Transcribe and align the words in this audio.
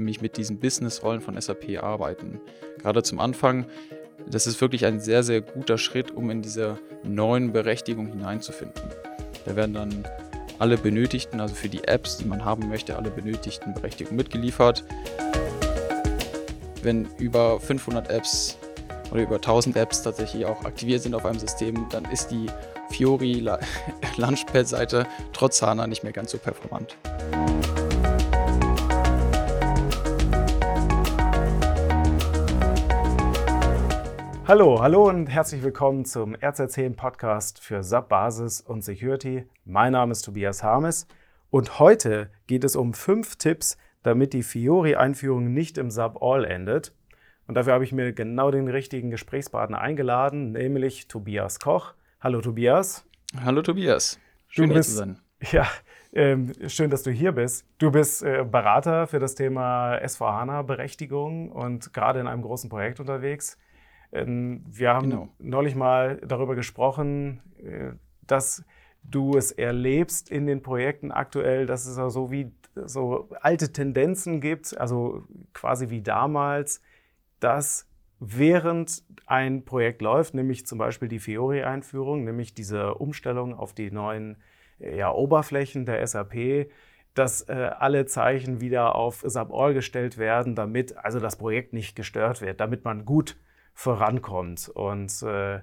nämlich 0.00 0.20
mit 0.20 0.36
diesen 0.36 0.58
Business-Rollen 0.58 1.20
von 1.20 1.40
SAP 1.40 1.82
arbeiten. 1.82 2.40
Gerade 2.78 3.02
zum 3.02 3.20
Anfang, 3.20 3.66
das 4.28 4.46
ist 4.46 4.60
wirklich 4.60 4.84
ein 4.86 5.00
sehr, 5.00 5.22
sehr 5.22 5.40
guter 5.40 5.78
Schritt, 5.78 6.10
um 6.10 6.30
in 6.30 6.42
diese 6.42 6.78
neuen 7.04 7.52
Berechtigungen 7.52 8.12
hineinzufinden. 8.12 8.82
Da 9.44 9.56
werden 9.56 9.74
dann 9.74 10.04
alle 10.58 10.76
benötigten, 10.76 11.40
also 11.40 11.54
für 11.54 11.68
die 11.68 11.84
Apps, 11.84 12.18
die 12.18 12.26
man 12.26 12.44
haben 12.44 12.68
möchte, 12.68 12.96
alle 12.96 13.10
benötigten 13.10 13.72
Berechtigungen 13.72 14.16
mitgeliefert. 14.16 14.84
Wenn 16.82 17.08
über 17.18 17.60
500 17.60 18.10
Apps 18.10 18.58
oder 19.10 19.22
über 19.22 19.36
1000 19.36 19.76
Apps 19.76 20.02
tatsächlich 20.02 20.44
auch 20.44 20.64
aktiviert 20.64 21.02
sind 21.02 21.14
auf 21.14 21.24
einem 21.24 21.38
System, 21.38 21.86
dann 21.90 22.04
ist 22.06 22.28
die 22.28 22.46
Fiori 22.90 23.46
Launchpad-Seite 24.16 25.06
trotz 25.32 25.62
HANA 25.62 25.86
nicht 25.86 26.02
mehr 26.02 26.12
ganz 26.12 26.30
so 26.32 26.38
performant. 26.38 26.96
Hallo, 34.50 34.80
hallo 34.82 35.08
und 35.08 35.28
herzlich 35.28 35.62
willkommen 35.62 36.04
zum 36.04 36.34
RZ10 36.34 36.96
Podcast 36.96 37.60
für 37.60 37.84
SAP 37.84 38.08
Basis 38.08 38.60
und 38.60 38.82
Security. 38.82 39.46
Mein 39.64 39.92
Name 39.92 40.10
ist 40.10 40.22
Tobias 40.22 40.64
Harmes 40.64 41.06
und 41.50 41.78
heute 41.78 42.32
geht 42.48 42.64
es 42.64 42.74
um 42.74 42.92
fünf 42.92 43.36
Tipps, 43.36 43.78
damit 44.02 44.32
die 44.32 44.42
Fiori-Einführung 44.42 45.52
nicht 45.52 45.78
im 45.78 45.92
SAP 45.92 46.20
All 46.20 46.44
endet. 46.44 46.92
Und 47.46 47.54
dafür 47.54 47.74
habe 47.74 47.84
ich 47.84 47.92
mir 47.92 48.12
genau 48.12 48.50
den 48.50 48.66
richtigen 48.66 49.10
Gesprächspartner 49.10 49.80
eingeladen, 49.80 50.50
nämlich 50.50 51.06
Tobias 51.06 51.60
Koch. 51.60 51.94
Hallo 52.20 52.40
Tobias. 52.40 53.06
Hallo 53.44 53.62
Tobias. 53.62 54.18
Schön 54.48 54.70
du 54.70 54.74
bist, 54.74 54.88
hier 54.88 54.96
zu 54.96 54.98
sein. 54.98 55.20
Ja, 55.52 55.68
ähm, 56.12 56.52
schön, 56.66 56.90
dass 56.90 57.04
du 57.04 57.12
hier 57.12 57.30
bist. 57.30 57.64
Du 57.78 57.92
bist 57.92 58.24
äh, 58.24 58.44
Berater 58.44 59.06
für 59.06 59.20
das 59.20 59.36
Thema 59.36 59.96
SVHANA-Berechtigung 60.04 61.52
und 61.52 61.92
gerade 61.94 62.18
in 62.18 62.26
einem 62.26 62.42
großen 62.42 62.68
Projekt 62.68 62.98
unterwegs. 62.98 63.56
Ähm, 64.12 64.64
wir 64.68 64.90
haben 64.90 65.10
genau. 65.10 65.28
neulich 65.38 65.74
mal 65.74 66.20
darüber 66.26 66.54
gesprochen, 66.54 67.40
äh, 67.58 67.92
dass 68.26 68.64
du 69.02 69.36
es 69.36 69.52
erlebst 69.52 70.30
in 70.30 70.46
den 70.46 70.62
Projekten 70.62 71.10
aktuell, 71.10 71.66
dass 71.66 71.86
es 71.86 71.96
so 72.12 72.30
wie 72.30 72.52
so 72.74 73.28
alte 73.40 73.72
Tendenzen 73.72 74.40
gibt, 74.40 74.78
also 74.78 75.24
quasi 75.52 75.90
wie 75.90 76.02
damals, 76.02 76.82
dass 77.40 77.88
während 78.20 79.02
ein 79.26 79.64
Projekt 79.64 80.02
läuft, 80.02 80.34
nämlich 80.34 80.66
zum 80.66 80.78
Beispiel 80.78 81.08
die 81.08 81.18
Fiori-Einführung, 81.18 82.24
nämlich 82.24 82.54
diese 82.54 82.94
Umstellung 82.94 83.54
auf 83.54 83.72
die 83.72 83.90
neuen 83.90 84.36
ja, 84.78 85.10
Oberflächen 85.12 85.86
der 85.86 86.06
SAP, 86.06 86.68
dass 87.14 87.42
äh, 87.48 87.70
alle 87.78 88.06
Zeichen 88.06 88.60
wieder 88.60 88.94
auf 88.94 89.24
SAP 89.26 89.52
All 89.52 89.74
gestellt 89.74 90.18
werden, 90.18 90.54
damit 90.54 90.96
also 90.96 91.18
das 91.18 91.36
Projekt 91.36 91.72
nicht 91.72 91.96
gestört 91.96 92.40
wird, 92.40 92.60
damit 92.60 92.84
man 92.84 93.04
gut 93.04 93.36
vorankommt. 93.74 94.68
Und 94.68 95.22
äh, 95.22 95.60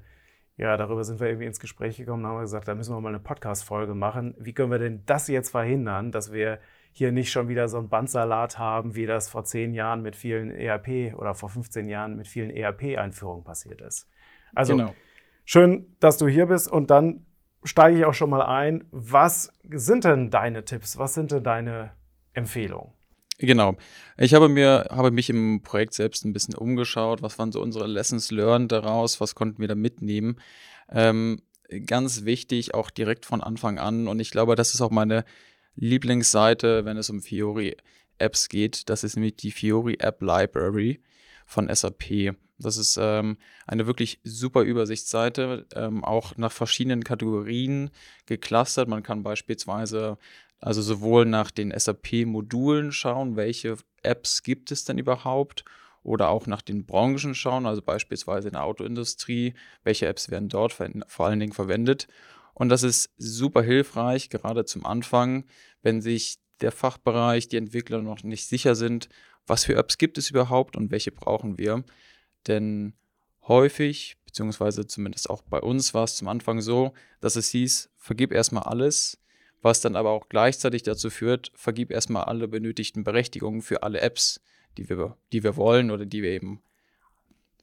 ja, 0.58 0.75
darüber 0.75 1.03
sind 1.03 1.19
wir 1.19 1.27
irgendwie 1.27 1.45
ins 1.45 1.59
Gespräch 1.59 1.97
gekommen 1.97 2.25
und 2.25 2.31
haben 2.31 2.39
gesagt, 2.41 2.67
da 2.67 2.75
müssen 2.75 2.95
wir 2.95 3.00
mal 3.00 3.09
eine 3.09 3.19
Podcast-Folge 3.19 3.94
machen. 3.94 4.33
Wie 4.39 4.53
können 4.53 4.72
wir 4.72 4.80
denn 4.80 5.03
das 5.05 5.27
jetzt 5.27 5.52
verhindern, 5.52 6.11
dass 6.11 6.31
wir 6.31 6.59
hier 6.91 7.11
nicht 7.11 7.31
schon 7.31 7.47
wieder 7.47 7.67
so 7.67 7.78
einen 7.78 7.89
Bandsalat 7.89 8.58
haben, 8.58 8.95
wie 8.95 9.05
das 9.05 9.30
vor 9.30 9.44
zehn 9.44 9.75
Jahren 9.75 10.02
mit 10.02 10.16
vielen 10.16 10.50
ERP 10.50 11.16
oder 11.16 11.35
vor 11.35 11.50
15 11.50 11.88
Jahren 11.88 12.16
mit 12.16 12.28
vielen 12.28 12.50
ERP-Einführungen 12.50 13.44
passiert 13.44 13.81
ist. 13.81 14.09
Also 14.55 14.75
genau. 14.75 14.95
schön, 15.45 15.95
dass 16.00 16.17
du 16.17 16.28
hier 16.28 16.47
bist 16.47 16.72
und 16.72 16.89
dann 16.89 17.28
steige 17.63 18.00
ich 18.00 18.05
auch 18.05 18.16
schon 18.16 18.31
mal 18.31 18.41
ein. 18.41 18.85
Was 18.89 19.53
sind 19.69 20.05
denn 20.05 20.31
deine 20.31 20.66
Tipps? 20.66 20.97
Was 20.97 21.13
sind 21.13 21.31
denn 21.31 21.44
deine 21.44 21.91
Empfehlungen? 22.33 22.97
Genau. 23.40 23.78
Ich 24.18 24.34
habe 24.34 24.50
mir, 24.50 24.88
habe 24.90 25.12
mich 25.12 25.30
im 25.30 25.62
Projekt 25.62 25.94
selbst 25.94 26.26
ein 26.26 26.34
bisschen 26.34 26.56
umgeschaut. 26.56 27.22
Was 27.22 27.38
waren 27.38 27.52
so 27.52 27.62
unsere 27.62 27.86
Lessons 27.86 28.32
learned 28.32 28.72
daraus? 28.72 29.22
Was 29.22 29.36
konnten 29.36 29.62
wir 29.62 29.68
da 29.68 29.76
mitnehmen? 29.76 30.40
Ähm, 30.90 31.42
ganz 31.86 32.26
wichtig, 32.26 32.74
auch 32.74 32.90
direkt 32.90 33.26
von 33.26 33.42
Anfang 33.42 33.78
an. 33.78 34.08
Und 34.08 34.20
ich 34.20 34.31
glaube, 34.31 34.56
das 34.56 34.74
ist 34.74 34.81
auch 34.81 34.90
meine 34.90 35.24
Lieblingsseite, 35.76 36.86
wenn 36.86 36.97
es 36.97 37.12
um 37.12 37.22
Fiori 37.22 37.78
Apps 38.18 38.50
geht. 38.50 38.90
Das 38.90 39.03
ist 39.03 39.16
nämlich 39.16 39.36
die 39.36 39.52
Fiori 39.52 39.97
App 40.00 40.22
Library 40.22 41.00
von 41.46 41.74
SAP. 41.74 42.36
Das 42.59 42.78
ist 42.78 42.97
ähm, 43.00 43.38
eine 43.68 43.86
wirklich 43.86 44.20
super 44.24 44.62
Übersichtsseite, 44.62 45.68
ähm, 45.76 46.03
auch 46.03 46.38
nach 46.38 46.52
verschiedenen 46.52 47.03
Kategorien 47.03 47.92
geclustert. 48.26 48.88
Man 48.88 49.03
kann 49.03 49.22
beispielsweise 49.22 50.18
also 50.59 50.81
sowohl 50.81 51.25
nach 51.25 51.51
den 51.51 51.72
SAP-Modulen 51.78 52.91
schauen, 52.91 53.35
welche 53.35 53.78
Apps 54.03 54.44
gibt 54.44 54.72
es 54.72 54.84
denn 54.85 54.97
überhaupt, 54.97 55.63
oder 56.03 56.29
auch 56.29 56.47
nach 56.47 56.62
den 56.62 56.85
Branchen 56.85 57.35
schauen, 57.35 57.66
also 57.66 57.81
beispielsweise 57.81 58.47
in 58.47 58.53
der 58.53 58.63
Autoindustrie, 58.63 59.56
welche 59.84 60.07
Apps 60.07 60.29
werden 60.29 60.47
dort 60.47 60.72
vor 60.72 61.25
allen 61.25 61.40
Dingen 61.40 61.51
verwendet. 61.51 62.07
Und 62.53 62.69
das 62.69 62.84
ist 62.84 63.09
super 63.17 63.62
hilfreich, 63.62 64.29
gerade 64.29 64.63
zum 64.63 64.85
Anfang, 64.85 65.44
wenn 65.81 66.01
sich 66.01 66.38
der 66.62 66.72
Fachbereich, 66.72 67.50
die 67.50 67.57
Entwickler 67.57 68.01
noch 68.01 68.23
nicht 68.23 68.47
sicher 68.47 68.73
sind, 68.73 69.09
was 69.46 69.66
für 69.66 69.75
Apps 69.75 69.97
gibt 69.97 70.17
es 70.17 70.29
überhaupt 70.29 70.78
und 70.78 70.91
welche 70.91 71.12
brauchen 71.12 71.57
wir. 71.57 71.84
Denn 72.47 72.94
häufig, 73.47 74.16
beziehungsweise 74.25 74.88
zumindest 74.88 75.29
auch 75.29 75.41
bei 75.41 75.59
uns 75.59 75.94
war 75.94 76.06
es 76.06 76.16
zum 76.16 76.29
Anfang 76.29 76.62
so, 76.62 76.94
dass 77.19 77.35
es 77.35 77.50
hieß, 77.50 77.90
vergib 77.97 78.31
erstmal 78.31 78.63
alles, 78.63 79.19
was 79.67 79.81
dann 79.81 79.95
aber 79.95 80.09
auch 80.09 80.29
gleichzeitig 80.29 80.83
dazu 80.83 81.09
führt, 81.09 81.51
vergib 81.53 81.91
erstmal 81.91 82.23
alle 82.23 82.47
benötigten 82.47 83.03
Berechtigungen 83.03 83.61
für 83.61 83.83
alle 83.83 84.01
Apps, 84.01 84.41
die 84.78 84.89
wir, 84.89 85.17
die 85.31 85.44
wir 85.44 85.55
wollen 85.57 85.91
oder 85.91 86.05
die 86.05 86.23
wir 86.23 86.31
eben, 86.31 86.61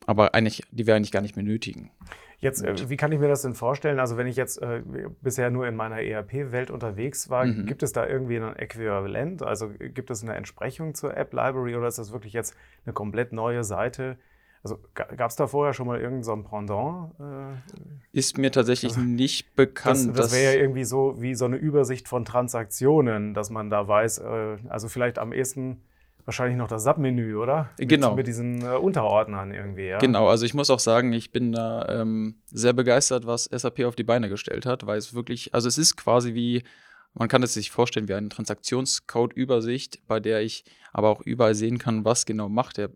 aber 0.06 0.34
eigentlich, 0.34 0.62
die 0.70 0.86
wir 0.86 0.94
eigentlich 0.94 1.12
gar 1.12 1.22
nicht 1.22 1.34
benötigen. 1.34 1.90
Jetzt, 2.38 2.62
äh, 2.62 2.90
wie 2.90 2.96
kann 2.96 3.10
ich 3.10 3.18
mir 3.18 3.28
das 3.28 3.42
denn 3.42 3.54
vorstellen? 3.54 3.98
Also, 3.98 4.18
wenn 4.18 4.26
ich 4.26 4.36
jetzt 4.36 4.60
äh, 4.60 4.82
bisher 5.22 5.50
nur 5.50 5.66
in 5.66 5.76
meiner 5.76 6.02
ERP-Welt 6.02 6.70
unterwegs 6.70 7.30
war, 7.30 7.46
mhm. 7.46 7.64
gibt 7.64 7.82
es 7.82 7.92
da 7.92 8.06
irgendwie 8.06 8.36
ein 8.36 8.54
Äquivalent? 8.56 9.42
Also, 9.42 9.70
gibt 9.70 10.10
es 10.10 10.22
eine 10.22 10.34
Entsprechung 10.34 10.94
zur 10.94 11.16
App 11.16 11.32
Library 11.32 11.74
oder 11.74 11.88
ist 11.88 11.98
das 11.98 12.12
wirklich 12.12 12.34
jetzt 12.34 12.54
eine 12.84 12.92
komplett 12.92 13.32
neue 13.32 13.64
Seite? 13.64 14.18
Also, 14.64 14.78
gab 14.94 15.30
es 15.30 15.36
da 15.36 15.46
vorher 15.46 15.74
schon 15.74 15.86
mal 15.86 16.00
irgendein 16.00 16.24
so 16.24 16.36
Pendant? 16.36 17.12
Äh, 17.20 18.18
ist 18.18 18.38
mir 18.38 18.50
tatsächlich 18.50 18.92
also, 18.92 19.04
nicht 19.04 19.54
bekannt. 19.56 20.08
Das, 20.08 20.30
das 20.30 20.32
wäre 20.32 20.54
ja 20.54 20.60
irgendwie 20.60 20.84
so 20.84 21.20
wie 21.20 21.34
so 21.34 21.44
eine 21.44 21.56
Übersicht 21.56 22.08
von 22.08 22.24
Transaktionen, 22.24 23.34
dass 23.34 23.50
man 23.50 23.68
da 23.68 23.86
weiß, 23.86 24.18
äh, 24.18 24.56
also 24.70 24.88
vielleicht 24.88 25.18
am 25.18 25.34
ehesten 25.34 25.82
wahrscheinlich 26.24 26.56
noch 26.56 26.68
das 26.68 26.84
Submenü, 26.84 27.36
oder? 27.36 27.70
Genau. 27.76 28.08
Mit, 28.10 28.18
mit 28.18 28.26
diesen 28.26 28.62
äh, 28.62 28.76
Unterordnern 28.76 29.52
irgendwie, 29.52 29.88
ja? 29.88 29.98
Genau, 29.98 30.28
also 30.28 30.46
ich 30.46 30.54
muss 30.54 30.70
auch 30.70 30.78
sagen, 30.78 31.12
ich 31.12 31.30
bin 31.30 31.52
da 31.52 31.86
ähm, 31.88 32.36
sehr 32.46 32.72
begeistert, 32.72 33.26
was 33.26 33.44
SAP 33.44 33.80
auf 33.80 33.96
die 33.96 34.04
Beine 34.04 34.28
gestellt 34.28 34.64
hat, 34.64 34.86
weil 34.86 34.96
es 34.96 35.14
wirklich, 35.14 35.52
also 35.52 35.68
es 35.68 35.76
ist 35.76 35.96
quasi 35.96 36.32
wie, 36.32 36.62
man 37.12 37.28
kann 37.28 37.42
es 37.42 37.52
sich 37.52 37.70
vorstellen 37.70 38.08
wie 38.08 38.14
eine 38.14 38.30
Transaktionscode-Übersicht, 38.30 40.06
bei 40.06 40.20
der 40.20 40.40
ich 40.40 40.64
aber 40.92 41.10
auch 41.10 41.20
überall 41.20 41.54
sehen 41.54 41.78
kann, 41.78 42.04
was 42.06 42.24
genau 42.24 42.48
macht 42.48 42.78
der 42.78 42.90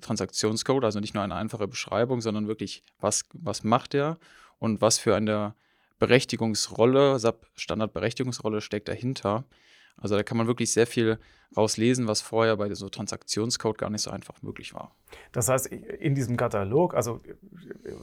Transaktionscode, 0.00 0.84
also 0.84 1.00
nicht 1.00 1.14
nur 1.14 1.22
eine 1.22 1.34
einfache 1.34 1.68
Beschreibung, 1.68 2.20
sondern 2.20 2.48
wirklich, 2.48 2.82
was, 3.00 3.24
was 3.34 3.64
macht 3.64 3.94
er 3.94 4.18
und 4.58 4.80
was 4.80 4.98
für 4.98 5.14
eine 5.14 5.54
Berechtigungsrolle, 5.98 7.18
SAP 7.18 7.46
Standardberechtigungsrolle 7.54 8.60
steckt 8.60 8.88
dahinter. 8.88 9.44
Also 9.96 10.16
da 10.16 10.22
kann 10.22 10.36
man 10.36 10.46
wirklich 10.46 10.72
sehr 10.72 10.86
viel 10.86 11.18
rauslesen, 11.56 12.08
was 12.08 12.22
vorher 12.22 12.56
bei 12.56 12.72
so 12.74 12.88
Transaktionscode 12.88 13.78
gar 13.78 13.90
nicht 13.90 14.02
so 14.02 14.10
einfach 14.10 14.42
möglich 14.42 14.74
war. 14.74 14.94
Das 15.32 15.48
heißt, 15.48 15.66
in 15.66 16.14
diesem 16.14 16.36
Katalog, 16.36 16.94
also 16.94 17.20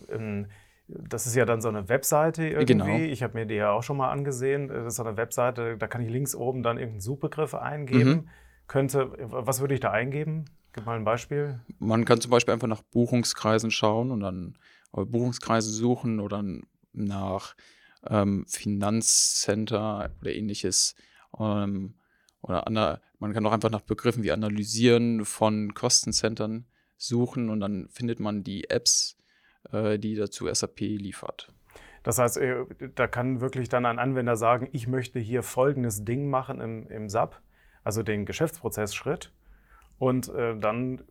ähm, 0.09 0.47
das 0.87 1.27
ist 1.27 1.35
ja 1.35 1.45
dann 1.45 1.61
so 1.61 1.69
eine 1.69 1.87
Webseite 1.89 2.47
irgendwie. 2.47 2.65
Genau. 2.65 2.97
Ich 2.97 3.21
habe 3.21 3.37
mir 3.37 3.45
die 3.45 3.55
ja 3.55 3.71
auch 3.71 3.83
schon 3.83 3.97
mal 3.97 4.09
angesehen. 4.09 4.67
Das 4.69 4.85
ist 4.85 4.95
so 4.95 5.03
eine 5.03 5.17
Webseite, 5.17 5.77
da 5.77 5.87
kann 5.87 6.01
ich 6.01 6.09
links 6.09 6.35
oben 6.35 6.63
dann 6.63 6.77
irgendeinen 6.77 7.01
Suchbegriff 7.01 7.53
eingeben. 7.53 8.09
Mhm. 8.09 8.29
Könnte, 8.67 9.11
was 9.19 9.61
würde 9.61 9.73
ich 9.73 9.79
da 9.79 9.91
eingeben? 9.91 10.45
Gib 10.73 10.85
mal 10.85 10.95
ein 10.95 11.03
Beispiel. 11.03 11.59
Man 11.79 12.05
kann 12.05 12.21
zum 12.21 12.31
Beispiel 12.31 12.53
einfach 12.53 12.67
nach 12.67 12.81
Buchungskreisen 12.81 13.71
schauen 13.71 14.11
und 14.11 14.19
dann 14.21 14.57
Buchungskreise 14.91 15.69
suchen 15.71 16.19
oder 16.19 16.43
nach 16.93 17.55
ähm, 18.07 18.45
Finanzcenter 18.47 20.11
oder 20.21 20.33
ähnliches 20.33 20.95
ähm, 21.37 21.95
oder 22.41 22.67
ander, 22.67 23.01
man 23.19 23.33
kann 23.33 23.45
auch 23.45 23.51
einfach 23.51 23.69
nach 23.69 23.81
Begriffen 23.81 24.23
wie 24.23 24.31
Analysieren 24.31 25.25
von 25.25 25.73
Kostencentern 25.73 26.65
suchen 26.97 27.49
und 27.49 27.59
dann 27.59 27.87
findet 27.89 28.19
man 28.19 28.43
die 28.43 28.69
Apps, 28.69 29.17
äh, 29.71 29.99
die 29.99 30.15
dazu 30.15 30.51
SAP 30.51 30.79
liefert. 30.79 31.51
Das 32.03 32.17
heißt, 32.17 32.37
äh, 32.37 32.65
da 32.95 33.07
kann 33.07 33.41
wirklich 33.41 33.67
dann 33.67 33.85
ein 33.85 33.99
Anwender 33.99 34.37
sagen, 34.37 34.69
ich 34.71 34.87
möchte 34.87 35.19
hier 35.19 35.43
folgendes 35.43 36.05
Ding 36.05 36.29
machen 36.29 36.61
im, 36.61 36.87
im 36.87 37.09
SAP, 37.09 37.41
also 37.83 38.03
den 38.03 38.25
Geschäftsprozessschritt. 38.25 39.31
Und 39.99 40.29
äh, 40.29 40.57
dann 40.57 41.01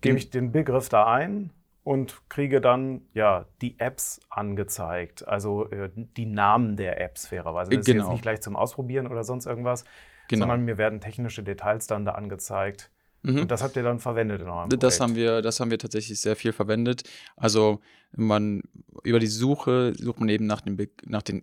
gebe 0.00 0.16
ich 0.16 0.30
den 0.30 0.52
Begriff 0.52 0.88
da 0.88 1.06
ein 1.12 1.50
und 1.82 2.22
kriege 2.28 2.60
dann 2.60 3.02
ja 3.14 3.46
die 3.60 3.78
Apps 3.78 4.20
angezeigt, 4.28 5.26
also 5.26 5.68
äh, 5.70 5.90
die 5.94 6.26
Namen 6.26 6.76
der 6.76 7.00
Apps 7.00 7.26
fairerweise. 7.26 7.70
Das 7.70 7.70
genau. 7.70 7.80
ist 7.80 7.86
jetzt 7.86 7.96
genau. 7.96 8.12
nicht 8.12 8.22
gleich 8.22 8.40
zum 8.40 8.56
Ausprobieren 8.56 9.06
oder 9.06 9.24
sonst 9.24 9.46
irgendwas, 9.46 9.84
genau. 10.28 10.44
sondern 10.44 10.64
mir 10.64 10.78
werden 10.78 11.00
technische 11.00 11.42
Details 11.42 11.86
dann 11.86 12.04
da 12.04 12.12
angezeigt. 12.12 12.90
Mhm. 13.22 13.40
Und 13.40 13.50
das 13.50 13.62
habt 13.62 13.76
ihr 13.76 13.82
dann 13.82 13.98
verwendet 13.98 14.40
in 14.40 14.48
eurem 14.48 14.68
Projekt? 14.68 14.82
Das 14.82 15.00
haben 15.00 15.14
wir, 15.14 15.42
das 15.42 15.60
haben 15.60 15.70
wir 15.70 15.78
tatsächlich 15.78 16.20
sehr 16.20 16.36
viel 16.36 16.52
verwendet. 16.52 17.02
Also 17.36 17.80
man 18.12 18.62
über 19.02 19.18
die 19.18 19.26
Suche 19.26 19.92
sucht 19.96 20.20
man 20.20 20.28
eben 20.28 20.46
nach, 20.46 20.62
dem, 20.62 20.76
nach 21.04 21.22
den 21.22 21.42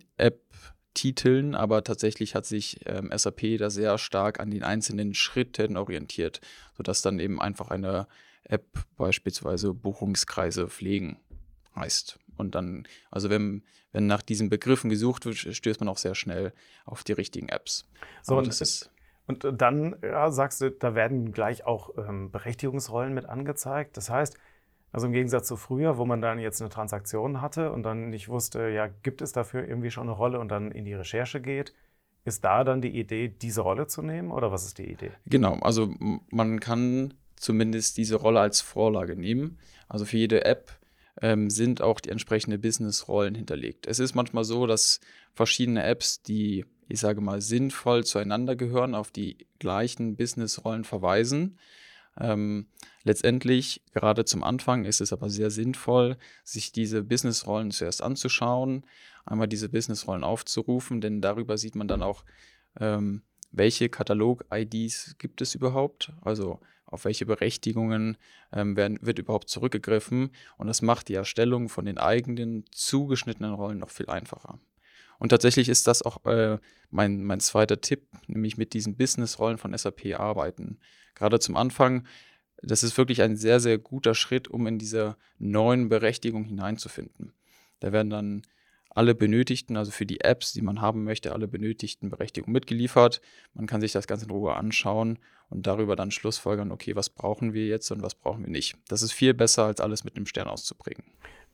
App-Titeln, 0.98 1.54
aber 1.54 1.84
tatsächlich 1.84 2.34
hat 2.34 2.46
sich 2.46 2.80
ähm, 2.86 3.10
SAP 3.14 3.58
da 3.58 3.70
sehr 3.70 3.98
stark 3.98 4.40
an 4.40 4.50
den 4.50 4.62
einzelnen 4.62 5.14
Schritten 5.14 5.76
orientiert, 5.76 6.40
sodass 6.76 7.02
dann 7.02 7.18
eben 7.18 7.40
einfach 7.40 7.70
eine 7.70 8.06
App 8.44 8.66
beispielsweise 8.96 9.74
Buchungskreise 9.74 10.68
pflegen 10.68 11.18
heißt. 11.76 12.18
Und 12.36 12.54
dann, 12.54 12.86
also 13.10 13.30
wenn, 13.30 13.62
wenn 13.92 14.06
nach 14.06 14.22
diesen 14.22 14.48
Begriffen 14.48 14.90
gesucht 14.90 15.26
wird, 15.26 15.36
stößt 15.36 15.80
man 15.80 15.88
auch 15.88 15.98
sehr 15.98 16.14
schnell 16.14 16.52
auf 16.84 17.04
die 17.04 17.12
richtigen 17.12 17.48
Apps. 17.48 17.86
So, 18.22 18.36
und 18.36 18.46
das 18.46 18.60
ist 18.60 18.90
und 19.26 19.46
dann 19.60 19.94
ja, 20.02 20.30
sagst 20.30 20.62
du, 20.62 20.70
da 20.70 20.94
werden 20.94 21.32
gleich 21.32 21.66
auch 21.66 21.90
ähm, 21.98 22.30
Berechtigungsrollen 22.30 23.12
mit 23.12 23.26
angezeigt. 23.26 23.98
Das 23.98 24.08
heißt, 24.08 24.38
also 24.92 25.06
im 25.06 25.12
Gegensatz 25.12 25.46
zu 25.46 25.56
früher, 25.56 25.98
wo 25.98 26.04
man 26.04 26.20
dann 26.20 26.38
jetzt 26.38 26.60
eine 26.60 26.70
Transaktion 26.70 27.40
hatte 27.40 27.72
und 27.72 27.82
dann 27.82 28.10
nicht 28.10 28.28
wusste, 28.28 28.68
ja, 28.68 28.86
gibt 28.86 29.22
es 29.22 29.32
dafür 29.32 29.66
irgendwie 29.66 29.90
schon 29.90 30.04
eine 30.04 30.16
Rolle 30.16 30.40
und 30.40 30.48
dann 30.48 30.70
in 30.72 30.84
die 30.84 30.94
Recherche 30.94 31.40
geht, 31.40 31.74
ist 32.24 32.44
da 32.44 32.64
dann 32.64 32.80
die 32.80 32.98
Idee, 32.98 33.28
diese 33.28 33.62
Rolle 33.62 33.86
zu 33.86 34.02
nehmen 34.02 34.30
oder 34.30 34.52
was 34.52 34.64
ist 34.64 34.78
die 34.78 34.90
Idee? 34.90 35.12
Genau, 35.26 35.54
also 35.60 35.92
man 36.30 36.60
kann 36.60 37.14
zumindest 37.36 37.96
diese 37.96 38.16
Rolle 38.16 38.40
als 38.40 38.60
Vorlage 38.60 39.16
nehmen. 39.16 39.58
Also 39.88 40.04
für 40.04 40.16
jede 40.16 40.44
App 40.44 40.78
ähm, 41.22 41.50
sind 41.50 41.80
auch 41.80 42.00
die 42.00 42.10
entsprechenden 42.10 42.60
Business-Rollen 42.60 43.34
hinterlegt. 43.34 43.86
Es 43.86 43.98
ist 43.98 44.14
manchmal 44.14 44.44
so, 44.44 44.66
dass 44.66 45.00
verschiedene 45.34 45.84
Apps, 45.84 46.22
die, 46.22 46.64
ich 46.88 47.00
sage 47.00 47.20
mal, 47.20 47.40
sinnvoll 47.40 48.04
zueinander 48.04 48.56
gehören, 48.56 48.94
auf 48.94 49.10
die 49.10 49.46
gleichen 49.58 50.16
Business-Rollen 50.16 50.84
verweisen. 50.84 51.58
Ähm, 52.20 52.66
letztendlich, 53.04 53.82
gerade 53.92 54.24
zum 54.24 54.42
Anfang, 54.42 54.84
ist 54.84 55.00
es 55.00 55.12
aber 55.12 55.30
sehr 55.30 55.50
sinnvoll, 55.50 56.16
sich 56.44 56.72
diese 56.72 57.02
Business-Rollen 57.02 57.70
zuerst 57.70 58.02
anzuschauen, 58.02 58.84
einmal 59.24 59.48
diese 59.48 59.68
Business-Rollen 59.68 60.24
aufzurufen, 60.24 61.00
denn 61.00 61.20
darüber 61.20 61.58
sieht 61.58 61.74
man 61.74 61.88
dann 61.88 62.02
auch, 62.02 62.24
ähm, 62.80 63.22
welche 63.50 63.88
Katalog-IDs 63.88 65.16
gibt 65.18 65.40
es 65.40 65.54
überhaupt, 65.54 66.12
also 66.22 66.60
auf 66.90 67.04
welche 67.04 67.26
Berechtigungen 67.26 68.16
ähm, 68.52 68.76
werden, 68.76 68.98
wird 69.02 69.18
überhaupt 69.18 69.50
zurückgegriffen. 69.50 70.30
Und 70.56 70.66
das 70.66 70.82
macht 70.82 71.08
die 71.08 71.14
Erstellung 71.14 71.68
von 71.68 71.84
den 71.84 71.98
eigenen 71.98 72.64
zugeschnittenen 72.72 73.52
Rollen 73.52 73.78
noch 73.78 73.90
viel 73.90 74.08
einfacher. 74.08 74.58
Und 75.18 75.30
tatsächlich 75.30 75.68
ist 75.68 75.86
das 75.86 76.02
auch 76.02 76.24
äh, 76.26 76.58
mein, 76.90 77.24
mein 77.24 77.40
zweiter 77.40 77.80
Tipp, 77.80 78.06
nämlich 78.26 78.56
mit 78.56 78.72
diesen 78.72 78.96
Business-Rollen 78.96 79.58
von 79.58 79.76
SAP 79.76 80.18
arbeiten. 80.18 80.78
Gerade 81.14 81.40
zum 81.40 81.56
Anfang, 81.56 82.06
das 82.62 82.82
ist 82.82 82.96
wirklich 82.96 83.22
ein 83.22 83.36
sehr, 83.36 83.60
sehr 83.60 83.78
guter 83.78 84.14
Schritt, 84.14 84.48
um 84.48 84.66
in 84.66 84.78
diese 84.78 85.16
neuen 85.38 85.88
Berechtigungen 85.88 86.46
hineinzufinden. 86.46 87.32
Da 87.80 87.92
werden 87.92 88.10
dann 88.10 88.42
alle 88.90 89.14
benötigten, 89.14 89.76
also 89.76 89.90
für 89.90 90.06
die 90.06 90.20
Apps, 90.20 90.52
die 90.52 90.62
man 90.62 90.80
haben 90.80 91.04
möchte, 91.04 91.32
alle 91.32 91.48
benötigten 91.48 92.10
Berechtigungen 92.10 92.52
mitgeliefert. 92.52 93.20
Man 93.54 93.66
kann 93.66 93.80
sich 93.80 93.92
das 93.92 94.06
Ganze 94.06 94.26
in 94.26 94.30
Ruhe 94.30 94.54
anschauen 94.54 95.18
und 95.50 95.66
darüber 95.66 95.96
dann 95.96 96.10
schlussfolgern, 96.10 96.72
okay, 96.72 96.96
was 96.96 97.10
brauchen 97.10 97.52
wir 97.52 97.66
jetzt 97.66 97.90
und 97.90 98.02
was 98.02 98.14
brauchen 98.14 98.44
wir 98.44 98.50
nicht. 98.50 98.76
Das 98.88 99.02
ist 99.02 99.12
viel 99.12 99.34
besser, 99.34 99.64
als 99.64 99.80
alles 99.80 100.04
mit 100.04 100.16
einem 100.16 100.26
Stern 100.26 100.48
auszuprägen. 100.48 101.04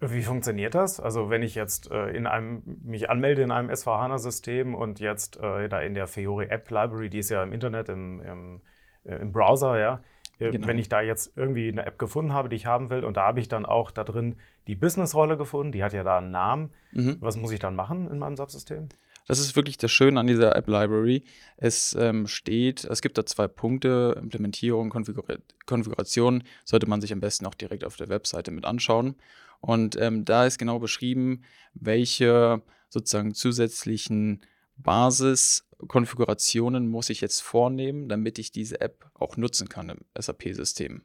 Wie 0.01 0.23
funktioniert 0.23 0.75
das? 0.75 1.01
Also 1.01 1.31
wenn 1.31 1.43
ich 1.43 1.55
jetzt 1.55 1.91
äh, 1.91 2.09
in 2.09 2.27
einem, 2.27 2.63
mich 2.83 3.09
anmelde 3.11 3.43
in 3.43 3.51
einem 3.51 3.75
SVHANA-System 3.75 4.75
und 4.75 5.01
jetzt 5.01 5.37
äh, 5.37 5.69
da 5.69 5.81
in 5.81 5.95
der 5.95 6.07
Fiori 6.07 6.47
App 6.47 6.69
Library, 6.71 7.09
die 7.09 7.19
ist 7.19 7.31
ja 7.31 7.43
im 7.43 7.53
Internet, 7.53 7.89
im, 7.89 8.21
im, 8.21 8.63
äh, 9.05 9.17
im 9.17 9.33
Browser, 9.33 9.79
ja, 9.79 10.03
genau. 10.39 10.67
Wenn 10.67 10.79
ich 10.79 10.89
da 10.89 11.01
jetzt 11.01 11.37
irgendwie 11.37 11.69
eine 11.69 11.87
App 11.87 11.99
gefunden 11.99 12.33
habe, 12.33 12.49
die 12.49 12.57
ich 12.57 12.67
haben 12.67 12.91
will, 12.91 13.05
und 13.05 13.17
da 13.17 13.27
habe 13.27 13.41
ich 13.41 13.49
dann 13.49 13.67
auch 13.67 13.91
da 13.91 14.05
drin 14.05 14.37
die 14.67 14.75
Business-Rolle 14.75 15.37
gefunden, 15.37 15.73
die 15.73 15.85
hat 15.85 15.93
ja 15.93 16.03
da 16.03 16.19
einen 16.19 16.31
Namen. 16.31 16.71
Mhm. 16.93 17.17
Was 17.21 17.37
muss 17.37 17.53
ich 17.53 17.61
dann 17.61 17.75
machen 17.77 18.11
in 18.11 18.19
meinem 18.19 18.37
Subsystem? 18.37 18.89
Das 19.27 19.39
ist 19.39 19.57
wirklich 19.57 19.79
das 19.79 19.91
Schöne 19.91 20.21
an 20.21 20.27
dieser 20.27 20.55
App 20.55 20.69
Library. 20.69 21.25
Es 21.57 21.95
ähm, 21.95 22.27
steht, 22.27 22.85
es 22.85 23.01
gibt 23.01 23.17
da 23.17 23.25
zwei 23.25 23.49
Punkte, 23.49 24.17
Implementierung, 24.21 24.91
Konfigur 24.91 25.25
Konfiguration, 25.65 26.45
sollte 26.65 26.87
man 26.87 27.01
sich 27.01 27.13
am 27.13 27.21
besten 27.21 27.47
auch 27.47 27.55
direkt 27.55 27.85
auf 27.85 27.97
der 27.97 28.09
Webseite 28.09 28.51
mit 28.51 28.67
anschauen. 28.67 29.17
Und 29.61 29.99
ähm, 29.99 30.27
da 30.27 30.45
ist 30.45 30.59
genau 30.59 30.79
beschrieben, 30.79 31.43
welche 31.73 32.61
sozusagen 32.91 33.35
zusätzlichen 33.35 34.43
Basiskonfigurationen 34.77 36.89
muss 36.89 37.11
ich 37.11 37.21
jetzt 37.21 37.41
vornehmen, 37.41 38.09
damit 38.09 38.39
ich 38.39 38.53
diese 38.53 38.81
App 38.81 39.11
auch 39.15 39.37
nutzen 39.37 39.69
kann 39.69 39.91
im 39.91 39.99
SAP-System. 40.19 41.03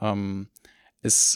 Ähm, 0.00 0.48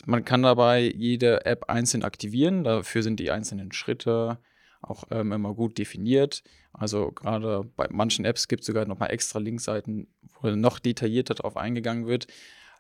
man 0.07 0.25
kann 0.25 0.43
dabei 0.43 0.81
jede 0.81 1.47
App 1.47 1.71
einzeln 1.71 2.03
aktivieren, 2.03 2.65
dafür 2.65 3.03
sind 3.03 3.21
die 3.21 3.31
einzelnen 3.31 3.73
Schritte 3.73 4.39
auch 4.83 5.05
ähm, 5.11 5.33
immer 5.33 5.55
gut 5.55 5.79
definiert. 5.79 6.43
Also 6.73 7.13
gerade 7.13 7.65
bei 7.77 7.87
manchen 7.91 8.25
Apps 8.25 8.49
gibt 8.49 8.63
es 8.63 8.67
sogar 8.67 8.87
nochmal 8.87 9.13
extra 9.13 9.39
Linkseiten, 9.39 10.09
wo 10.41 10.51
noch 10.51 10.79
detaillierter 10.79 11.35
darauf 11.35 11.57
eingegangen 11.57 12.07
wird. 12.07 12.27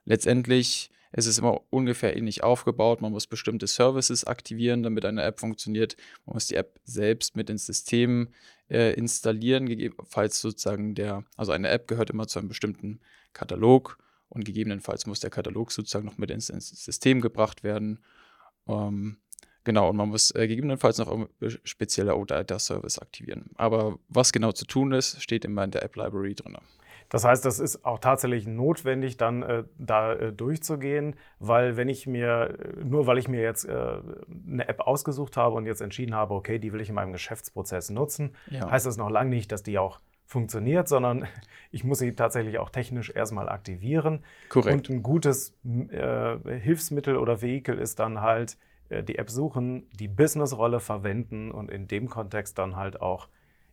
Letztendlich 0.04 0.90
ist 1.12 1.26
es 1.26 1.38
immer 1.38 1.60
ungefähr 1.70 2.16
ähnlich 2.16 2.42
aufgebaut. 2.42 3.02
Man 3.02 3.12
muss 3.12 3.26
bestimmte 3.26 3.66
Services 3.66 4.24
aktivieren, 4.24 4.82
damit 4.82 5.04
eine 5.04 5.22
App 5.22 5.40
funktioniert. 5.40 5.96
Man 6.24 6.34
muss 6.34 6.46
die 6.46 6.56
App 6.56 6.80
selbst 6.84 7.36
mit 7.36 7.50
ins 7.50 7.66
System 7.66 8.28
äh, 8.72 8.94
installieren, 8.94 9.94
falls 10.08 10.40
sozusagen 10.40 10.94
der, 10.94 11.24
also 11.36 11.52
eine 11.52 11.68
App 11.68 11.86
gehört 11.86 12.10
immer 12.10 12.26
zu 12.26 12.38
einem 12.38 12.48
bestimmten 12.48 13.00
Katalog 13.34 13.98
und 14.30 14.44
gegebenenfalls 14.44 15.06
muss 15.06 15.20
der 15.20 15.28
Katalog 15.30 15.72
sozusagen 15.72 16.06
noch 16.06 16.16
mit 16.16 16.30
ins, 16.30 16.48
ins 16.48 16.68
System 16.68 17.20
gebracht 17.20 17.62
werden. 17.62 18.02
Ähm, 18.66 19.18
genau, 19.64 19.90
und 19.90 19.96
man 19.96 20.08
muss 20.08 20.34
äh, 20.34 20.48
gegebenenfalls 20.48 20.96
noch 20.96 21.28
spezielle 21.64 22.16
OData-Service 22.16 22.98
aktivieren. 22.98 23.50
Aber 23.56 23.98
was 24.08 24.32
genau 24.32 24.52
zu 24.52 24.64
tun 24.64 24.92
ist, 24.92 25.22
steht 25.22 25.44
immer 25.44 25.64
in 25.64 25.70
der 25.70 25.82
App 25.82 25.96
Library 25.96 26.34
drin. 26.34 26.56
Das 27.12 27.26
heißt, 27.26 27.44
das 27.44 27.58
ist 27.58 27.84
auch 27.84 27.98
tatsächlich 27.98 28.46
notwendig, 28.46 29.18
dann 29.18 29.42
äh, 29.42 29.64
da 29.76 30.14
äh, 30.14 30.32
durchzugehen, 30.32 31.14
weil 31.38 31.76
wenn 31.76 31.90
ich 31.90 32.06
mir, 32.06 32.58
äh, 32.58 32.84
nur 32.84 33.06
weil 33.06 33.18
ich 33.18 33.28
mir 33.28 33.42
jetzt 33.42 33.66
äh, 33.66 33.98
eine 34.48 34.66
App 34.66 34.80
ausgesucht 34.80 35.36
habe 35.36 35.54
und 35.56 35.66
jetzt 35.66 35.82
entschieden 35.82 36.14
habe, 36.14 36.32
okay, 36.32 36.58
die 36.58 36.72
will 36.72 36.80
ich 36.80 36.88
in 36.88 36.94
meinem 36.94 37.12
Geschäftsprozess 37.12 37.90
nutzen, 37.90 38.34
ja. 38.48 38.70
heißt 38.70 38.86
das 38.86 38.96
noch 38.96 39.10
lange 39.10 39.28
nicht, 39.28 39.52
dass 39.52 39.62
die 39.62 39.78
auch 39.78 40.00
funktioniert, 40.24 40.88
sondern 40.88 41.28
ich 41.70 41.84
muss 41.84 41.98
sie 41.98 42.14
tatsächlich 42.14 42.58
auch 42.58 42.70
technisch 42.70 43.10
erstmal 43.10 43.50
aktivieren. 43.50 44.24
Korrekt. 44.48 44.88
Und 44.88 44.96
ein 44.96 45.02
gutes 45.02 45.54
äh, 45.90 46.38
Hilfsmittel 46.60 47.18
oder 47.18 47.42
Vehikel 47.42 47.78
ist 47.78 47.98
dann 47.98 48.22
halt 48.22 48.56
äh, 48.88 49.02
die 49.02 49.18
App 49.18 49.28
suchen, 49.28 49.86
die 50.00 50.08
Business-Rolle 50.08 50.80
verwenden 50.80 51.50
und 51.50 51.70
in 51.70 51.88
dem 51.88 52.08
Kontext 52.08 52.58
dann 52.58 52.76
halt 52.76 53.02
auch 53.02 53.28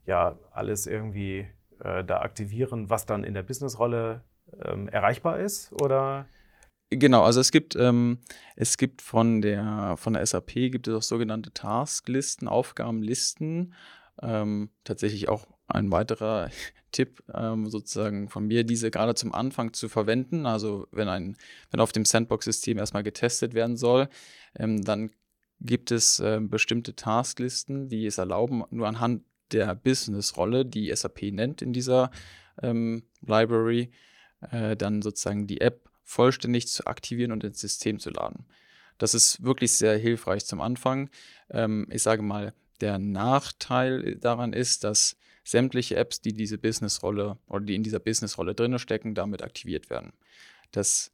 ja 0.05 0.37
alles 0.51 0.87
irgendwie 0.87 1.47
äh, 1.83 2.03
da 2.03 2.21
aktivieren, 2.21 2.89
was 2.89 3.05
dann 3.05 3.23
in 3.23 3.33
der 3.33 3.43
Businessrolle 3.43 4.23
ähm, 4.63 4.87
erreichbar 4.89 5.39
ist? 5.39 5.71
Oder? 5.73 6.27
Genau, 6.91 7.23
also 7.23 7.39
es 7.39 7.51
gibt, 7.51 7.75
ähm, 7.75 8.19
es 8.55 8.77
gibt 8.77 9.01
von 9.01 9.41
der, 9.41 9.95
von 9.97 10.13
der 10.13 10.25
SAP 10.25 10.53
gibt 10.53 10.87
es 10.87 10.95
auch 10.95 11.03
sogenannte 11.03 11.53
Tasklisten, 11.53 12.47
Aufgabenlisten. 12.47 13.75
Ähm, 14.21 14.69
tatsächlich 14.83 15.29
auch 15.29 15.45
ein 15.67 15.91
weiterer 15.91 16.49
Tipp 16.91 17.23
ähm, 17.33 17.69
sozusagen 17.69 18.29
von 18.29 18.47
mir, 18.47 18.63
diese 18.63 18.89
gerade 18.89 19.13
zum 19.13 19.33
Anfang 19.33 19.73
zu 19.73 19.87
verwenden. 19.87 20.47
Also 20.47 20.87
wenn 20.91 21.07
ein, 21.07 21.37
wenn 21.69 21.79
auf 21.79 21.91
dem 21.91 22.05
Sandbox-System 22.05 22.79
erstmal 22.79 23.03
getestet 23.03 23.53
werden 23.53 23.77
soll, 23.77 24.09
ähm, 24.57 24.83
dann 24.83 25.11
gibt 25.61 25.91
es 25.91 26.19
äh, 26.19 26.39
bestimmte 26.41 26.95
Tasklisten, 26.95 27.87
die 27.89 28.05
es 28.05 28.17
erlauben, 28.17 28.63
nur 28.71 28.87
anhand 28.87 29.23
der 29.51 29.75
Business-Rolle, 29.75 30.65
die 30.65 30.93
SAP 30.95 31.23
nennt 31.31 31.61
in 31.61 31.73
dieser 31.73 32.11
ähm, 32.61 33.03
Library, 33.21 33.91
äh, 34.51 34.75
dann 34.75 35.01
sozusagen 35.01 35.47
die 35.47 35.61
App 35.61 35.89
vollständig 36.03 36.67
zu 36.67 36.87
aktivieren 36.87 37.31
und 37.31 37.43
ins 37.43 37.59
System 37.59 37.99
zu 37.99 38.09
laden. 38.09 38.45
Das 38.97 39.13
ist 39.13 39.43
wirklich 39.43 39.73
sehr 39.73 39.97
hilfreich 39.97 40.45
zum 40.45 40.61
Anfang. 40.61 41.09
Ähm, 41.49 41.87
ich 41.89 42.03
sage 42.03 42.21
mal, 42.21 42.53
der 42.81 42.99
Nachteil 42.99 44.15
daran 44.15 44.53
ist, 44.53 44.83
dass 44.83 45.17
sämtliche 45.43 45.95
Apps, 45.95 46.21
die 46.21 46.33
diese 46.33 46.57
Business-Rolle 46.57 47.37
oder 47.47 47.65
die 47.65 47.75
in 47.75 47.83
dieser 47.83 47.99
Business-Rolle 47.99 48.55
drin 48.55 48.77
stecken, 48.79 49.15
damit 49.15 49.41
aktiviert 49.41 49.89
werden. 49.89 50.13
Das 50.71 51.11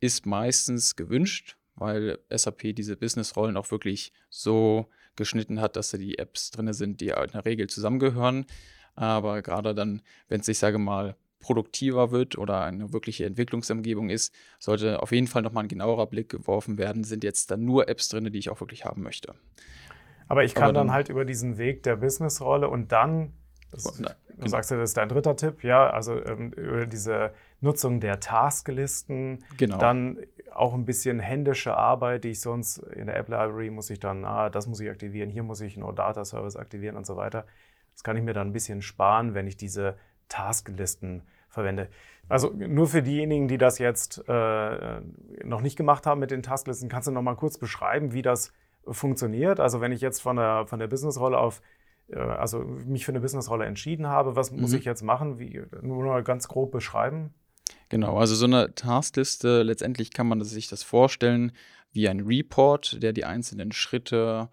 ist 0.00 0.26
meistens 0.26 0.96
gewünscht, 0.96 1.56
weil 1.76 2.18
SAP 2.30 2.74
diese 2.74 2.96
Business-Rollen 2.96 3.56
auch 3.56 3.70
wirklich 3.70 4.12
so 4.30 4.88
geschnitten 5.16 5.60
hat, 5.60 5.76
dass 5.76 5.90
da 5.90 5.98
die 5.98 6.18
Apps 6.18 6.50
drin 6.50 6.72
sind, 6.72 7.00
die 7.00 7.08
in 7.08 7.30
der 7.32 7.44
Regel 7.44 7.68
zusammengehören. 7.68 8.46
Aber 8.94 9.42
gerade 9.42 9.74
dann, 9.74 10.02
wenn 10.28 10.40
es, 10.40 10.48
ich 10.48 10.58
sage 10.58 10.78
mal, 10.78 11.16
produktiver 11.44 12.10
wird 12.10 12.38
oder 12.38 12.62
eine 12.62 12.92
wirkliche 12.94 13.26
Entwicklungsumgebung 13.26 14.08
ist, 14.08 14.34
sollte 14.58 15.02
auf 15.02 15.12
jeden 15.12 15.26
Fall 15.26 15.42
nochmal 15.42 15.64
ein 15.64 15.68
genauerer 15.68 16.06
Blick 16.06 16.30
geworfen 16.30 16.78
werden, 16.78 17.04
sind 17.04 17.22
jetzt 17.22 17.50
dann 17.50 17.64
nur 17.64 17.88
Apps 17.88 18.08
drin, 18.08 18.32
die 18.32 18.38
ich 18.38 18.48
auch 18.48 18.60
wirklich 18.60 18.86
haben 18.86 19.02
möchte. 19.02 19.34
Aber 20.26 20.42
ich 20.42 20.54
kann 20.54 20.68
dann, 20.68 20.86
dann, 20.86 20.92
halt 20.92 21.10
über 21.10 21.26
diesen 21.26 21.58
Weg 21.58 21.82
der 21.82 21.96
Businessrolle 21.96 22.70
und 22.70 22.92
dann, 22.92 23.34
das, 23.70 23.98
na, 23.98 24.14
genau. 24.26 24.44
du 24.44 24.48
sagst 24.48 24.70
ja, 24.70 24.78
das 24.78 24.90
ist 24.90 24.96
dein 24.96 25.10
dritter 25.10 25.36
Tipp, 25.36 25.64
ja, 25.64 25.90
also 25.90 26.18
ähm, 26.24 26.52
über 26.52 26.86
diese 26.86 27.34
Nutzung 27.60 28.00
der 28.00 28.20
Tasklisten, 28.20 29.44
genau. 29.58 29.76
dann 29.76 30.18
auch 30.54 30.74
ein 30.74 30.84
bisschen 30.84 31.20
händische 31.20 31.76
Arbeit, 31.76 32.24
die 32.24 32.30
ich 32.30 32.40
sonst 32.40 32.78
in 32.78 33.06
der 33.06 33.16
App 33.16 33.28
Library 33.28 33.70
muss 33.70 33.90
ich 33.90 34.00
dann, 34.00 34.24
ah, 34.24 34.50
das 34.50 34.66
muss 34.66 34.80
ich 34.80 34.90
aktivieren, 34.90 35.30
hier 35.30 35.42
muss 35.42 35.60
ich 35.60 35.76
einen 35.76 35.94
Data 35.94 36.24
Service 36.24 36.56
aktivieren 36.56 36.96
und 36.96 37.06
so 37.06 37.16
weiter. 37.16 37.46
Das 37.92 38.02
kann 38.02 38.16
ich 38.16 38.22
mir 38.22 38.32
dann 38.32 38.48
ein 38.48 38.52
bisschen 38.52 38.82
sparen, 38.82 39.34
wenn 39.34 39.46
ich 39.46 39.56
diese 39.56 39.96
Tasklisten 40.28 41.22
verwende. 41.48 41.88
Also 42.28 42.50
nur 42.50 42.88
für 42.88 43.02
diejenigen, 43.02 43.48
die 43.48 43.58
das 43.58 43.78
jetzt 43.78 44.24
äh, 44.28 45.00
noch 45.44 45.60
nicht 45.60 45.76
gemacht 45.76 46.06
haben 46.06 46.20
mit 46.20 46.30
den 46.30 46.42
Tasklisten, 46.42 46.88
kannst 46.88 47.08
du 47.08 47.12
noch 47.12 47.22
mal 47.22 47.36
kurz 47.36 47.58
beschreiben, 47.58 48.12
wie 48.12 48.22
das 48.22 48.52
funktioniert? 48.86 49.60
Also 49.60 49.80
wenn 49.80 49.92
ich 49.92 50.00
jetzt 50.00 50.20
von 50.20 50.36
der, 50.36 50.66
von 50.66 50.78
der 50.78 50.86
Businessrolle 50.86 51.38
auf 51.38 51.60
äh, 52.08 52.18
also 52.18 52.60
mich 52.60 53.04
für 53.04 53.12
eine 53.12 53.20
Businessrolle 53.20 53.64
entschieden 53.66 54.06
habe, 54.06 54.36
was 54.36 54.50
mhm. 54.50 54.62
muss 54.62 54.72
ich 54.72 54.84
jetzt 54.84 55.02
machen? 55.02 55.38
Wie, 55.38 55.62
nur 55.82 56.04
mal 56.04 56.22
ganz 56.22 56.48
grob 56.48 56.72
beschreiben. 56.72 57.34
Genau, 57.94 58.18
also 58.18 58.34
so 58.34 58.46
eine 58.46 58.74
Taskliste, 58.74 59.62
letztendlich 59.62 60.10
kann 60.10 60.26
man 60.26 60.42
sich 60.42 60.66
das 60.66 60.82
vorstellen 60.82 61.52
wie 61.92 62.08
ein 62.08 62.22
Report, 62.22 63.00
der 63.00 63.12
die 63.12 63.24
einzelnen 63.24 63.70
Schritte 63.70 64.48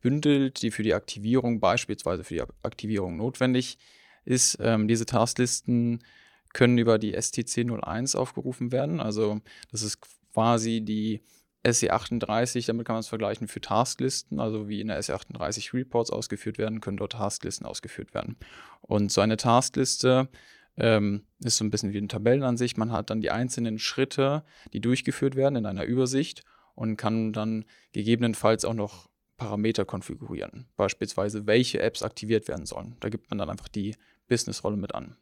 bündelt, 0.00 0.62
die 0.62 0.70
für 0.70 0.84
die 0.84 0.94
Aktivierung, 0.94 1.58
beispielsweise 1.58 2.22
für 2.22 2.34
die 2.34 2.42
Aktivierung 2.62 3.16
notwendig 3.16 3.78
ist. 4.24 4.58
Ähm, 4.60 4.86
diese 4.86 5.06
Tasklisten 5.06 6.04
können 6.52 6.78
über 6.78 7.00
die 7.00 7.20
STC 7.20 7.68
01 7.68 8.14
aufgerufen 8.14 8.70
werden. 8.70 9.00
Also 9.00 9.40
das 9.72 9.82
ist 9.82 9.98
quasi 10.32 10.80
die 10.80 11.20
SE38, 11.64 12.64
damit 12.64 12.86
kann 12.86 12.94
man 12.94 13.00
es 13.00 13.08
vergleichen 13.08 13.48
für 13.48 13.60
Tasklisten, 13.60 14.38
also 14.38 14.68
wie 14.68 14.80
in 14.80 14.86
der 14.86 15.02
SE38 15.02 15.74
Reports 15.74 16.10
ausgeführt 16.10 16.58
werden, 16.58 16.80
können 16.80 16.98
dort 16.98 17.14
Tasklisten 17.14 17.66
ausgeführt 17.66 18.14
werden. 18.14 18.36
Und 18.82 19.10
so 19.10 19.20
eine 19.20 19.36
Taskliste 19.36 20.28
ähm, 20.76 21.22
ist 21.40 21.56
so 21.56 21.64
ein 21.64 21.70
bisschen 21.70 21.92
wie 21.92 21.98
eine 21.98 22.08
Tabellenansicht. 22.08 22.78
Man 22.78 22.92
hat 22.92 23.10
dann 23.10 23.20
die 23.20 23.30
einzelnen 23.30 23.78
Schritte, 23.78 24.44
die 24.72 24.80
durchgeführt 24.80 25.36
werden 25.36 25.56
in 25.56 25.66
einer 25.66 25.84
Übersicht 25.84 26.44
und 26.74 26.96
kann 26.96 27.32
dann 27.32 27.64
gegebenenfalls 27.92 28.64
auch 28.64 28.74
noch 28.74 29.08
Parameter 29.36 29.84
konfigurieren. 29.84 30.66
Beispielsweise, 30.76 31.46
welche 31.46 31.80
Apps 31.80 32.02
aktiviert 32.02 32.48
werden 32.48 32.66
sollen. 32.66 32.96
Da 33.00 33.08
gibt 33.08 33.30
man 33.30 33.38
dann 33.38 33.50
einfach 33.50 33.68
die 33.68 33.96
Business-Rolle 34.28 34.76
mit 34.76 34.94
an. 34.94 35.16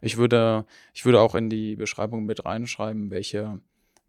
Ich 0.00 0.16
würde, 0.16 0.66
ich 0.92 1.04
würde 1.04 1.20
auch 1.20 1.34
in 1.34 1.50
die 1.50 1.76
Beschreibung 1.76 2.24
mit 2.24 2.44
reinschreiben, 2.44 3.10
welche 3.10 3.60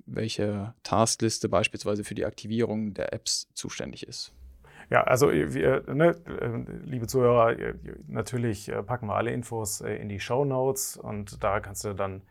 welche 0.06 0.74
Taskliste 0.84 1.50
beispielsweise 1.50 2.04
für 2.04 2.16
die 2.16 2.26
Aktivierung 2.26 2.94
der 2.94 3.14
Apps 3.14 3.50
zuständig 3.54 4.08
ist. 4.08 4.34
Ja, 4.90 5.04
also 5.04 5.32
wir, 5.32 5.84
ne, 5.94 6.16
liebe 6.84 7.08
Zuhörer, 7.08 7.56
natürlich 8.08 8.70
äh, 8.70 8.84
packen 8.84 9.08
wir 9.08 9.16
alle 9.16 9.32
Infos 9.32 9.82
äh, 9.82 9.96
in 9.96 10.10
die 10.10 10.20
Show 10.20 10.46
Notes 10.46 10.98
und 10.98 11.44
da 11.44 11.60
kannst 11.60 11.84
du 11.84 11.94
dann, 11.94 12.22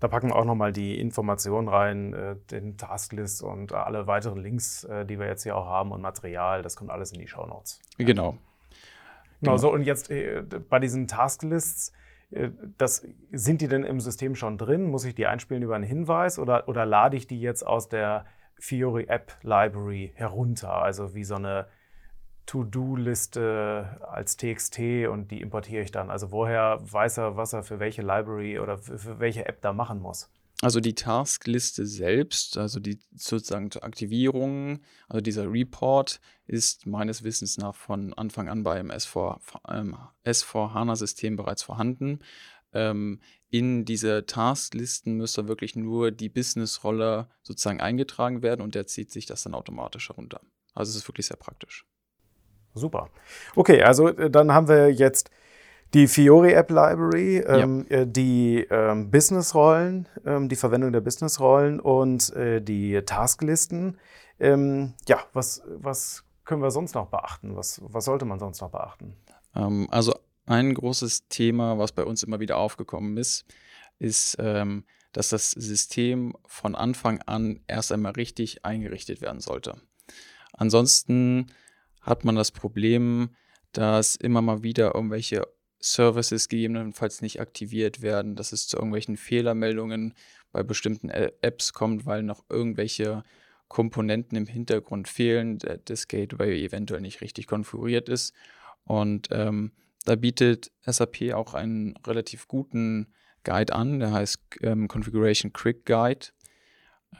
da 0.00 0.08
packen 0.08 0.28
wir 0.28 0.36
auch 0.36 0.44
nochmal 0.44 0.72
die 0.72 1.00
Informationen 1.00 1.68
rein, 1.68 2.12
äh, 2.14 2.36
den 2.50 2.76
Tasklist 2.76 3.42
und 3.42 3.72
alle 3.72 4.06
weiteren 4.06 4.38
Links, 4.38 4.86
die 5.08 5.18
wir 5.18 5.26
jetzt 5.26 5.42
hier 5.42 5.56
auch 5.56 5.66
haben 5.66 5.92
und 5.92 6.00
Material, 6.00 6.62
das 6.62 6.76
kommt 6.76 6.90
alles 6.90 7.12
in 7.12 7.18
die 7.18 7.28
Show 7.28 7.46
Notes. 7.46 7.80
Genau. 7.98 8.38
Genau, 9.40 9.56
so 9.56 9.72
und 9.72 9.82
jetzt 9.82 10.10
bei 10.70 10.78
diesen 10.78 11.06
Tasklists, 11.06 11.92
äh, 12.34 12.50
das, 12.78 13.06
sind 13.32 13.60
die 13.60 13.68
denn 13.68 13.84
im 13.84 14.00
System 14.00 14.34
schon 14.34 14.58
drin? 14.58 14.90
Muss 14.90 15.04
ich 15.04 15.14
die 15.14 15.26
einspielen 15.26 15.62
über 15.62 15.74
einen 15.74 15.84
Hinweis 15.84 16.38
oder, 16.38 16.68
oder 16.68 16.84
lade 16.84 17.16
ich 17.16 17.26
die 17.26 17.40
jetzt 17.40 17.66
aus 17.66 17.88
der 17.88 18.26
Fiori 18.58 19.04
App 19.08 19.36
Library 19.42 20.12
herunter? 20.14 20.74
Also 20.74 21.14
wie 21.14 21.24
so 21.24 21.36
eine 21.36 21.66
To-Do-Liste 22.46 24.00
als 24.10 24.36
TXT 24.36 25.08
und 25.10 25.30
die 25.30 25.40
importiere 25.40 25.82
ich 25.82 25.90
dann. 25.90 26.10
Also 26.10 26.30
woher 26.30 26.78
weiß 26.80 27.18
er, 27.18 27.36
was 27.36 27.52
er 27.52 27.62
für 27.62 27.80
welche 27.80 28.02
Library 28.02 28.58
oder 28.58 28.78
für 28.78 29.18
welche 29.18 29.46
App 29.46 29.60
da 29.62 29.72
machen 29.72 30.00
muss? 30.00 30.30
Also 30.62 30.80
die 30.80 30.94
Taskliste 30.94 31.84
selbst, 31.84 32.56
also 32.56 32.80
die 32.80 32.98
sozusagen 33.14 33.70
zur 33.70 33.84
Aktivierung, 33.84 34.80
also 35.08 35.20
dieser 35.20 35.50
Report 35.52 36.20
ist 36.46 36.86
meines 36.86 37.22
Wissens 37.22 37.58
nach 37.58 37.74
von 37.74 38.14
Anfang 38.14 38.48
an 38.48 38.62
beim 38.62 38.90
S4, 38.90 39.40
ähm, 39.68 39.96
S4 40.24 40.72
HANA-System 40.72 41.36
bereits 41.36 41.62
vorhanden. 41.62 42.20
Ähm, 42.72 43.20
in 43.50 43.84
diese 43.84 44.26
Tasklisten 44.26 45.16
müsste 45.16 45.48
wirklich 45.48 45.76
nur 45.76 46.10
die 46.10 46.28
Business-Rolle 46.28 47.28
sozusagen 47.42 47.80
eingetragen 47.80 48.42
werden 48.42 48.62
und 48.62 48.74
der 48.74 48.86
zieht 48.86 49.10
sich 49.10 49.26
das 49.26 49.42
dann 49.42 49.54
automatisch 49.54 50.08
herunter. 50.08 50.40
Also 50.72 50.90
es 50.90 50.96
ist 50.96 51.08
wirklich 51.08 51.26
sehr 51.26 51.36
praktisch. 51.36 51.84
Super. 52.74 53.08
Okay, 53.54 53.82
also 53.82 54.08
äh, 54.08 54.30
dann 54.30 54.52
haben 54.52 54.68
wir 54.68 54.92
jetzt 54.92 55.30
die 55.94 56.08
Fiori 56.08 56.52
App 56.52 56.70
Library, 56.70 57.38
ähm, 57.38 57.86
ja. 57.88 57.98
Äh, 57.98 58.06
die 58.06 58.66
ähm, 58.68 59.10
Business-Rollen, 59.10 60.08
ähm, 60.26 60.48
die 60.48 60.56
Verwendung 60.56 60.92
der 60.92 61.00
Business-Rollen 61.00 61.78
und 61.78 62.34
äh, 62.34 62.60
die 62.60 63.00
Tasklisten. 63.02 63.98
Ähm, 64.40 64.94
ja, 65.06 65.20
was, 65.32 65.62
was 65.66 66.24
können 66.44 66.62
wir 66.62 66.72
sonst 66.72 66.94
noch 66.94 67.06
beachten? 67.06 67.56
Was, 67.56 67.80
was 67.84 68.04
sollte 68.06 68.24
man 68.24 68.40
sonst 68.40 68.60
noch 68.60 68.70
beachten? 68.70 69.16
Ähm, 69.54 69.86
also 69.90 70.14
ein 70.46 70.74
großes 70.74 71.28
Thema, 71.28 71.78
was 71.78 71.92
bei 71.92 72.04
uns 72.04 72.22
immer 72.22 72.40
wieder 72.40 72.58
aufgekommen 72.58 73.16
ist, 73.16 73.46
ist, 73.98 74.36
ähm, 74.40 74.84
dass 75.12 75.28
das 75.28 75.52
System 75.52 76.34
von 76.46 76.74
Anfang 76.74 77.22
an 77.22 77.60
erst 77.68 77.92
einmal 77.92 78.12
richtig 78.12 78.64
eingerichtet 78.64 79.20
werden 79.20 79.40
sollte. 79.40 79.76
Ansonsten 80.52 81.46
hat 82.04 82.24
man 82.24 82.36
das 82.36 82.52
Problem, 82.52 83.30
dass 83.72 84.14
immer 84.14 84.42
mal 84.42 84.62
wieder 84.62 84.94
irgendwelche 84.94 85.46
Services 85.80 86.48
gegebenenfalls 86.48 87.20
nicht 87.20 87.40
aktiviert 87.40 88.00
werden, 88.00 88.36
dass 88.36 88.52
es 88.52 88.68
zu 88.68 88.76
irgendwelchen 88.76 89.16
Fehlermeldungen 89.16 90.14
bei 90.52 90.62
bestimmten 90.62 91.10
Apps 91.10 91.72
kommt, 91.72 92.06
weil 92.06 92.22
noch 92.22 92.44
irgendwelche 92.48 93.22
Komponenten 93.68 94.38
im 94.38 94.46
Hintergrund 94.46 95.08
fehlen, 95.08 95.58
das 95.84 96.08
Gateway 96.08 96.64
eventuell 96.64 97.00
nicht 97.00 97.20
richtig 97.20 97.46
konfiguriert 97.46 98.08
ist. 98.08 98.32
Und 98.84 99.28
ähm, 99.32 99.72
da 100.04 100.16
bietet 100.16 100.70
SAP 100.86 101.32
auch 101.32 101.54
einen 101.54 101.96
relativ 102.06 102.46
guten 102.46 103.12
Guide 103.42 103.74
an, 103.74 103.98
der 103.98 104.12
heißt 104.12 104.38
ähm, 104.62 104.88
Configuration 104.88 105.52
Quick 105.52 105.84
Guide. 105.86 106.28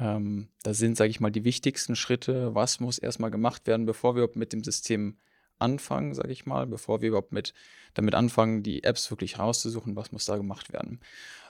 Ähm, 0.01 0.49
da 0.63 0.75
sind, 0.75 0.97
sage 0.97 1.11
ich 1.11 1.21
mal, 1.21 1.31
die 1.31 1.45
wichtigsten 1.45 1.97
Schritte, 1.97 2.55
was 2.55 2.81
muss 2.81 2.99
erstmal 2.99 3.31
gemacht 3.31 3.67
werden, 3.67 3.87
bevor 3.87 4.17
wir 4.17 4.29
mit 4.35 4.53
dem 4.53 4.65
System 4.65 5.19
anfangen, 5.59 6.15
sage 6.15 6.33
ich 6.33 6.47
mal, 6.47 6.67
bevor 6.67 7.01
wir 7.01 7.09
überhaupt 7.09 7.33
mit, 7.33 7.55
damit 7.95 8.15
anfangen, 8.15 8.63
die 8.63 8.83
Apps 8.83 9.11
wirklich 9.11 9.39
rauszusuchen, 9.39 9.97
was 9.97 10.13
muss 10.13 10.25
da 10.25 10.37
gemacht 10.37 10.73
werden. 10.73 11.01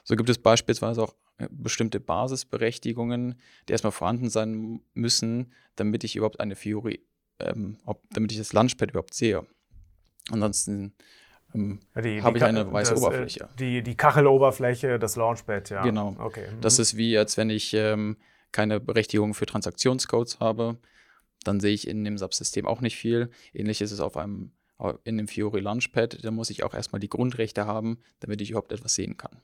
So 0.05 0.17
gibt 0.17 0.29
es 0.29 0.39
beispielsweise 0.39 1.03
auch 1.03 1.15
äh, 1.39 1.49
bestimmte 1.51 2.01
Basisberechtigungen, 2.01 3.37
die 3.69 3.73
erstmal 3.73 3.93
vorhanden 3.93 4.29
sein 4.29 4.81
müssen, 4.93 5.53
damit 5.77 6.05
ich 6.05 6.17
überhaupt 6.17 6.41
eine 6.41 6.55
Fiori, 6.55 7.01
ähm, 7.39 7.79
ob, 7.87 8.03
damit 8.11 8.33
ich 8.33 8.39
das 8.39 8.53
Launchpad 8.53 8.91
überhaupt 8.91 9.15
sehe. 9.15 9.47
Ansonsten 10.31 10.95
ähm, 11.55 11.81
ja, 11.95 12.23
habe 12.23 12.39
ich 12.39 12.45
eine 12.45 12.71
weiße 12.71 12.95
das, 12.95 13.03
äh, 13.03 13.07
Oberfläche. 13.07 13.49
Die, 13.59 13.83
die 13.83 13.97
Kacheloberfläche, 13.97 14.99
das 14.99 15.17
Launchpad, 15.17 15.71
ja. 15.71 15.83
Genau. 15.83 16.15
Okay. 16.19 16.51
Mhm. 16.51 16.61
Das 16.61 16.79
ist 16.79 16.97
wie, 16.97 17.17
als 17.17 17.37
wenn 17.37 17.51
ich 17.51 17.73
ähm, 17.75 18.17
keine 18.55 18.81
Berechtigung 18.81 19.35
für 19.35 19.45
Transaktionscodes 19.45 20.41
habe 20.41 20.79
dann 21.45 21.61
sehe 21.61 21.75
ich 21.75 21.87
in 21.87 22.05
dem 22.05 22.19
Subsystem 22.19 22.67
auch 22.67 22.81
nicht 22.81 22.97
viel. 22.97 23.31
Ähnlich 23.53 23.81
ist 23.81 23.93
es 23.93 24.01
auf 24.01 24.17
einem 24.17 24.53
in 25.05 25.17
dem 25.17 25.29
Fiori 25.29 25.61
Launchpad, 25.61 26.25
da 26.25 26.31
muss 26.33 26.51
ich 26.51 26.65
auch 26.65 26.75
erstmal 26.75 26.99
die 26.99 27.09
Grundrechte 27.09 27.65
haben, 27.65 27.99
damit 28.21 28.41
ich 28.41 28.51
überhaupt 28.51 28.73
etwas 28.73 28.95
sehen 28.95 29.17
kann. 29.17 29.41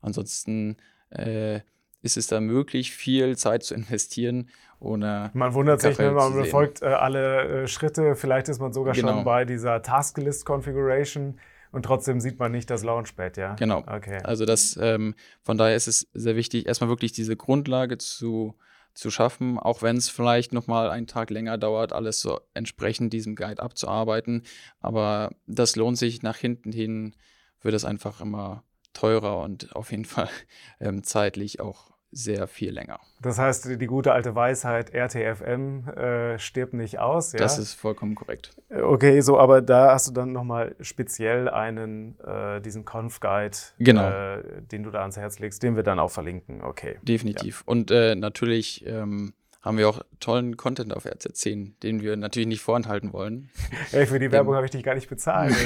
Ansonsten 0.00 0.78
äh, 1.10 1.60
ist 2.00 2.16
es 2.16 2.28
da 2.28 2.40
möglich, 2.40 2.92
viel 2.92 3.36
Zeit 3.36 3.62
zu 3.62 3.74
investieren, 3.74 4.48
ohne. 4.80 5.30
Man 5.34 5.52
wundert 5.52 5.82
sich, 5.82 5.98
wenn 5.98 6.14
man 6.14 6.32
befolgt 6.32 6.82
äh, 6.82 6.86
alle 6.86 7.64
äh, 7.64 7.68
Schritte. 7.68 8.16
Vielleicht 8.16 8.48
ist 8.48 8.58
man 8.58 8.72
sogar 8.72 8.94
genau. 8.94 9.16
schon 9.16 9.24
bei 9.24 9.44
dieser 9.44 9.82
Tasklist 9.82 10.46
Configuration 10.46 11.38
und 11.72 11.84
trotzdem 11.84 12.20
sieht 12.20 12.38
man 12.38 12.52
nicht 12.52 12.70
das 12.70 12.82
Launchpad, 12.84 13.36
ja? 13.36 13.54
Genau. 13.54 13.84
Okay. 13.86 14.20
Also 14.24 14.44
das, 14.44 14.78
ähm, 14.80 15.14
von 15.42 15.58
daher 15.58 15.76
ist 15.76 15.88
es 15.88 16.08
sehr 16.12 16.36
wichtig, 16.36 16.66
erstmal 16.66 16.90
wirklich 16.90 17.12
diese 17.12 17.36
Grundlage 17.36 17.98
zu 17.98 18.56
zu 18.98 19.10
schaffen, 19.12 19.60
auch 19.60 19.80
wenn 19.80 19.96
es 19.96 20.08
vielleicht 20.08 20.52
nochmal 20.52 20.90
einen 20.90 21.06
Tag 21.06 21.30
länger 21.30 21.56
dauert, 21.56 21.92
alles 21.92 22.20
so 22.20 22.40
entsprechend 22.52 23.12
diesem 23.12 23.36
Guide 23.36 23.62
abzuarbeiten. 23.62 24.42
Aber 24.80 25.30
das 25.46 25.76
lohnt 25.76 25.96
sich 25.96 26.22
nach 26.22 26.36
hinten 26.36 26.72
hin, 26.72 27.14
wird 27.60 27.74
es 27.74 27.84
einfach 27.84 28.20
immer 28.20 28.64
teurer 28.94 29.38
und 29.38 29.74
auf 29.76 29.92
jeden 29.92 30.04
Fall 30.04 30.28
ähm, 30.80 31.04
zeitlich 31.04 31.60
auch 31.60 31.92
sehr 32.10 32.46
viel 32.46 32.72
länger. 32.72 33.00
Das 33.20 33.38
heißt, 33.38 33.80
die 33.80 33.86
gute 33.86 34.12
alte 34.12 34.34
Weisheit 34.34 34.94
RTFM 34.94 35.88
äh, 35.88 36.38
stirbt 36.38 36.72
nicht 36.72 36.98
aus. 36.98 37.32
Ja? 37.32 37.38
Das 37.38 37.58
ist 37.58 37.74
vollkommen 37.74 38.14
korrekt. 38.14 38.52
Äh, 38.70 38.80
okay, 38.80 39.20
so, 39.20 39.38
aber 39.38 39.60
da 39.60 39.92
hast 39.92 40.08
du 40.08 40.12
dann 40.12 40.32
nochmal 40.32 40.74
speziell 40.80 41.48
einen, 41.48 42.18
äh, 42.20 42.60
diesen 42.60 42.84
Conf-Guide, 42.84 43.56
genau. 43.78 44.08
äh, 44.08 44.42
den 44.62 44.82
du 44.84 44.90
da 44.90 45.00
ans 45.00 45.16
Herz 45.16 45.38
legst, 45.38 45.62
den 45.62 45.76
wir 45.76 45.82
dann 45.82 45.98
auch 45.98 46.10
verlinken. 46.10 46.62
Okay. 46.62 46.96
Definitiv. 47.02 47.64
Ja. 47.66 47.72
Und 47.72 47.90
äh, 47.90 48.14
natürlich 48.14 48.86
ähm, 48.86 49.34
haben 49.60 49.76
wir 49.76 49.88
auch 49.88 50.00
tollen 50.20 50.56
Content 50.56 50.94
auf 50.94 51.04
RZ10, 51.04 51.72
den 51.82 52.00
wir 52.02 52.16
natürlich 52.16 52.48
nicht 52.48 52.62
vorenthalten 52.62 53.12
wollen. 53.12 53.50
Hey, 53.90 54.06
für 54.06 54.18
die 54.18 54.30
Werbung 54.30 54.54
habe 54.54 54.66
ich 54.66 54.70
dich 54.70 54.82
gar 54.82 54.94
nicht 54.94 55.08
bezahlt. 55.08 55.54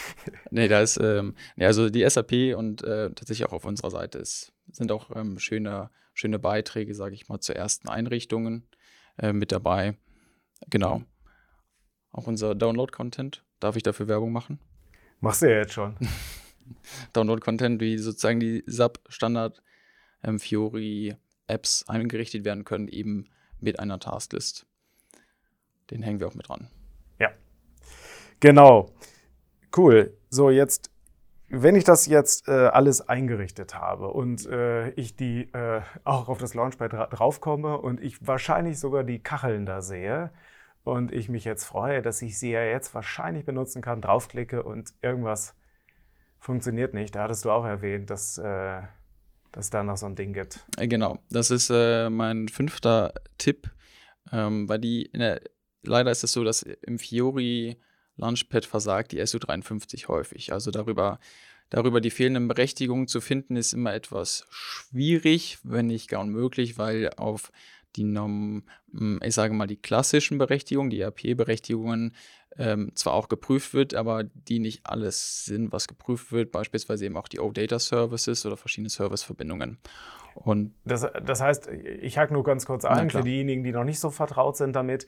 nee, 0.50 0.68
da 0.68 0.80
ist, 0.80 0.98
ähm, 1.00 1.34
nee, 1.56 1.66
also 1.66 1.90
die 1.90 2.08
SAP 2.08 2.56
und 2.56 2.82
äh, 2.82 3.10
tatsächlich 3.10 3.46
auch 3.46 3.52
auf 3.52 3.64
unserer 3.64 3.90
Seite 3.90 4.18
ist, 4.18 4.52
sind 4.70 4.92
auch 4.92 5.14
ähm, 5.14 5.38
schöne, 5.38 5.90
schöne 6.14 6.38
Beiträge, 6.38 6.94
sage 6.94 7.14
ich 7.14 7.28
mal, 7.28 7.40
zu 7.40 7.54
ersten 7.54 7.88
Einrichtungen 7.88 8.66
äh, 9.18 9.32
mit 9.32 9.52
dabei. 9.52 9.96
Genau. 10.68 11.02
Auch 12.12 12.26
unser 12.26 12.54
Download-Content. 12.54 13.44
Darf 13.60 13.76
ich 13.76 13.82
dafür 13.82 14.08
Werbung 14.08 14.32
machen? 14.32 14.58
Machst 15.20 15.42
du 15.42 15.50
ja 15.50 15.58
jetzt 15.58 15.72
schon. 15.72 15.96
Download-Content, 17.12 17.80
wie 17.80 17.98
sozusagen 17.98 18.40
die 18.40 18.62
SAP-Standard 18.66 19.62
ähm, 20.22 20.38
Fiori-Apps 20.38 21.88
eingerichtet 21.88 22.44
werden 22.44 22.64
können, 22.64 22.88
eben 22.88 23.28
mit 23.60 23.80
einer 23.80 23.98
Tasklist. 23.98 24.66
Den 25.90 26.02
hängen 26.02 26.20
wir 26.20 26.28
auch 26.28 26.34
mit 26.34 26.48
dran. 26.48 26.68
Ja. 27.18 27.30
Genau. 28.40 28.92
Cool. 29.76 30.16
So, 30.30 30.50
jetzt, 30.50 30.90
wenn 31.48 31.76
ich 31.76 31.84
das 31.84 32.06
jetzt 32.06 32.48
äh, 32.48 32.52
alles 32.52 33.08
eingerichtet 33.08 33.74
habe 33.74 34.08
und 34.08 34.46
äh, 34.46 34.90
ich 34.90 35.16
die 35.16 35.52
äh, 35.52 35.82
auch 36.04 36.28
auf 36.28 36.38
das 36.38 36.54
Launchpad 36.54 36.92
dra 36.92 37.06
draufkomme 37.06 37.78
und 37.78 38.02
ich 38.02 38.26
wahrscheinlich 38.26 38.78
sogar 38.78 39.04
die 39.04 39.22
Kacheln 39.22 39.66
da 39.66 39.80
sehe 39.82 40.30
und 40.84 41.12
ich 41.12 41.28
mich 41.28 41.44
jetzt 41.44 41.64
freue, 41.64 42.02
dass 42.02 42.22
ich 42.22 42.38
sie 42.38 42.50
ja 42.50 42.62
jetzt 42.62 42.94
wahrscheinlich 42.94 43.44
benutzen 43.44 43.82
kann, 43.82 44.00
draufklicke 44.00 44.62
und 44.62 44.94
irgendwas 45.02 45.54
funktioniert 46.38 46.94
nicht. 46.94 47.14
Da 47.14 47.24
hattest 47.24 47.44
du 47.44 47.50
auch 47.50 47.64
erwähnt, 47.64 48.10
dass 48.10 48.38
äh, 48.38 48.82
dass 49.52 49.70
da 49.70 49.82
noch 49.82 49.96
so 49.96 50.06
ein 50.06 50.14
Ding 50.14 50.32
gibt. 50.32 50.64
Äh, 50.76 50.88
genau, 50.88 51.18
das 51.30 51.50
ist 51.50 51.70
äh, 51.70 52.10
mein 52.10 52.48
fünfter 52.48 53.12
Tipp, 53.38 53.70
ähm, 54.32 54.68
weil 54.68 54.78
die, 54.78 55.10
der, 55.12 55.40
leider 55.82 56.10
ist 56.10 56.24
es 56.24 56.32
so, 56.32 56.44
dass 56.44 56.62
im 56.62 56.98
Fiori 56.98 57.76
Launchpad 58.18 58.66
versagt 58.66 59.12
die 59.12 59.22
SU53 59.22 60.08
häufig. 60.08 60.52
Also 60.52 60.70
darüber, 60.70 61.18
darüber 61.70 62.00
die 62.00 62.10
fehlenden 62.10 62.48
Berechtigungen 62.48 63.08
zu 63.08 63.20
finden, 63.20 63.56
ist 63.56 63.72
immer 63.72 63.94
etwas 63.94 64.46
schwierig, 64.50 65.58
wenn 65.62 65.86
nicht 65.86 66.08
gar 66.08 66.20
unmöglich, 66.20 66.78
weil 66.78 67.10
auf 67.16 67.50
die 67.96 68.04
Norm, 68.04 68.64
hm, 68.92 69.20
ich 69.24 69.34
sage 69.34 69.54
mal, 69.54 69.66
die 69.66 69.76
klassischen 69.76 70.38
Berechtigungen, 70.38 70.90
die 70.90 71.00
ERP-Berechtigungen, 71.00 72.14
ähm, 72.56 72.90
zwar 72.94 73.14
auch 73.14 73.28
geprüft 73.28 73.72
wird, 73.72 73.94
aber 73.94 74.24
die 74.24 74.58
nicht 74.58 74.80
alles 74.84 75.44
sind, 75.44 75.72
was 75.72 75.86
geprüft 75.86 76.32
wird, 76.32 76.50
beispielsweise 76.50 77.06
eben 77.06 77.16
auch 77.16 77.28
die 77.28 77.40
OData 77.40 77.78
Services 77.78 78.44
oder 78.44 78.56
verschiedene 78.56 78.90
Serviceverbindungen. 78.90 79.78
Und 80.34 80.74
das, 80.84 81.06
das 81.24 81.40
heißt, 81.40 81.68
ich 81.68 82.18
hake 82.18 82.32
nur 82.32 82.44
ganz 82.44 82.66
kurz 82.66 82.84
ein, 82.84 83.10
für 83.10 83.22
diejenigen, 83.22 83.64
die 83.64 83.72
noch 83.72 83.84
nicht 83.84 84.00
so 84.00 84.10
vertraut 84.10 84.56
sind 84.56 84.74
damit. 84.74 85.06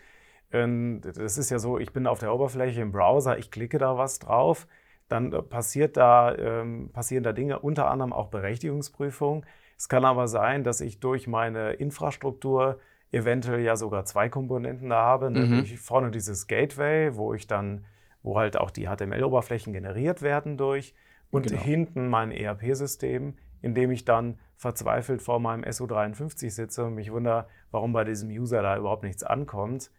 Ähm, 0.52 1.00
das 1.02 1.38
ist 1.38 1.50
ja 1.50 1.58
so, 1.58 1.78
ich 1.78 1.92
bin 1.92 2.06
auf 2.06 2.18
der 2.18 2.34
Oberfläche 2.34 2.80
im 2.80 2.92
Browser, 2.92 3.38
ich 3.38 3.50
klicke 3.50 3.78
da 3.78 3.96
was 3.96 4.18
drauf, 4.18 4.66
dann 5.08 5.30
passiert 5.48 5.96
da, 5.96 6.34
ähm, 6.34 6.90
passieren 6.92 7.24
da 7.24 7.32
Dinge, 7.32 7.58
unter 7.58 7.90
anderem 7.90 8.12
auch 8.12 8.28
Berechtigungsprüfung. 8.28 9.44
Es 9.76 9.88
kann 9.88 10.04
aber 10.04 10.28
sein, 10.28 10.62
dass 10.62 10.80
ich 10.80 11.00
durch 11.00 11.26
meine 11.26 11.72
Infrastruktur 11.72 12.78
eventuell 13.12 13.60
ja 13.60 13.76
sogar 13.76 14.04
zwei 14.04 14.28
Komponenten 14.28 14.90
da 14.90 15.02
habe, 15.02 15.30
mhm. 15.30 15.36
nämlich 15.36 15.78
vorne 15.78 16.10
dieses 16.10 16.46
Gateway, 16.46 17.16
wo 17.16 17.34
ich 17.34 17.46
dann, 17.46 17.84
wo 18.22 18.38
halt 18.38 18.56
auch 18.56 18.70
die 18.70 18.86
HTML-Oberflächen 18.86 19.72
generiert 19.72 20.22
werden 20.22 20.56
durch 20.56 20.94
und 21.30 21.48
genau. 21.48 21.60
hinten 21.60 22.08
mein 22.08 22.30
ERP-System, 22.30 23.34
in 23.62 23.74
dem 23.74 23.90
ich 23.90 24.04
dann 24.04 24.38
verzweifelt 24.56 25.22
vor 25.22 25.40
meinem 25.40 25.64
SU53 25.64 26.50
sitze 26.50 26.84
und 26.84 26.94
mich 26.94 27.10
wundere, 27.10 27.46
warum 27.70 27.92
bei 27.92 28.04
diesem 28.04 28.28
User 28.30 28.62
da 28.62 28.76
überhaupt 28.76 29.02
nichts 29.02 29.22
ankommt, 29.22 29.90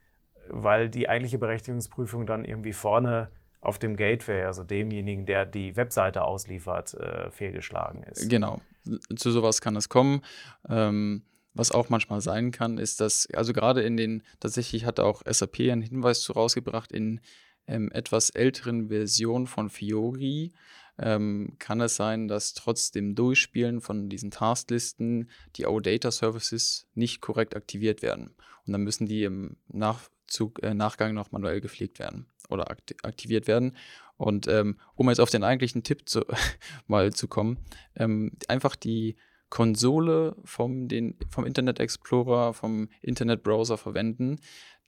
weil 0.51 0.89
die 0.89 1.10
eigentliche 1.10 1.38
Berechtigungsprüfung 1.38 2.25
dann 2.25 2.46
irgendwie 2.46 2.74
vorne 2.74 3.29
auf 3.62 3.77
dem 3.77 3.96
Gateway, 3.96 4.43
also 4.43 4.63
demjenigen, 4.63 5.25
der 5.25 5.46
die 5.46 5.75
Webseite 5.75 6.24
ausliefert, 6.24 6.96
äh, 6.96 7.29
fehlgeschlagen 7.29 8.03
ist. 8.03 8.29
Genau, 8.29 8.60
zu 9.15 9.31
sowas 9.31 9.62
kann 9.62 9.75
es 9.75 9.88
kommen. 9.88 10.22
Ähm, 10.67 11.24
was 11.53 11.72
auch 11.72 11.89
manchmal 11.89 12.22
sein 12.22 12.51
kann, 12.51 12.77
ist, 12.77 13.01
dass, 13.01 13.27
also 13.34 13.53
gerade 13.53 13.82
in 13.82 13.97
den, 13.97 14.23
tatsächlich 14.39 14.86
hat 14.86 14.99
auch 14.99 15.21
SAP 15.30 15.60
einen 15.60 15.82
Hinweis 15.82 16.21
zu 16.21 16.34
rausgebracht, 16.34 16.91
in 16.91 17.19
ähm, 17.67 17.91
etwas 17.91 18.30
älteren 18.32 18.88
Versionen 18.88 19.47
von 19.47 19.69
Fiori 19.69 20.54
ähm, 20.97 21.56
kann 21.60 21.82
es 21.82 21.95
sein, 21.95 22.28
dass 22.28 22.54
trotz 22.54 22.91
dem 22.91 23.15
Durchspielen 23.15 23.82
von 23.82 24.10
diesen 24.10 24.32
Tasklisten 24.32 25.30
die 25.56 25.65
OData 25.65 26.12
Services 26.12 26.88
nicht 26.95 27.21
korrekt 27.21 27.56
aktiviert 27.56 28.02
werden. 28.02 28.36
Und 28.65 28.73
dann 28.73 28.82
müssen 28.82 29.08
die 29.08 29.23
im 29.23 29.58
Nachzug, 30.32 30.63
äh, 30.63 30.74
Nachgang 30.74 31.13
noch 31.13 31.32
manuell 31.32 31.62
gepflegt 31.62 32.00
werden 32.00 32.26
oder 32.50 32.70
aktiviert 33.04 33.48
werden. 33.48 33.76
Und 34.17 34.48
ähm, 34.48 34.78
um 34.96 35.10
jetzt 35.10 35.20
auf 35.20 35.30
den 35.30 35.44
eigentlichen 35.44 35.84
Tipp 35.84 36.08
zu, 36.08 36.22
mal 36.88 37.12
zu 37.12 37.28
kommen, 37.28 37.58
ähm, 37.96 38.32
einfach 38.48 38.76
die 38.76 39.17
Konsole 39.50 40.36
vom, 40.46 40.88
den, 40.88 41.17
vom 41.30 41.46
Internet 41.46 41.80
Explorer, 41.80 42.54
vom 42.54 42.89
Internetbrowser 43.02 43.78
verwenden. 43.78 44.38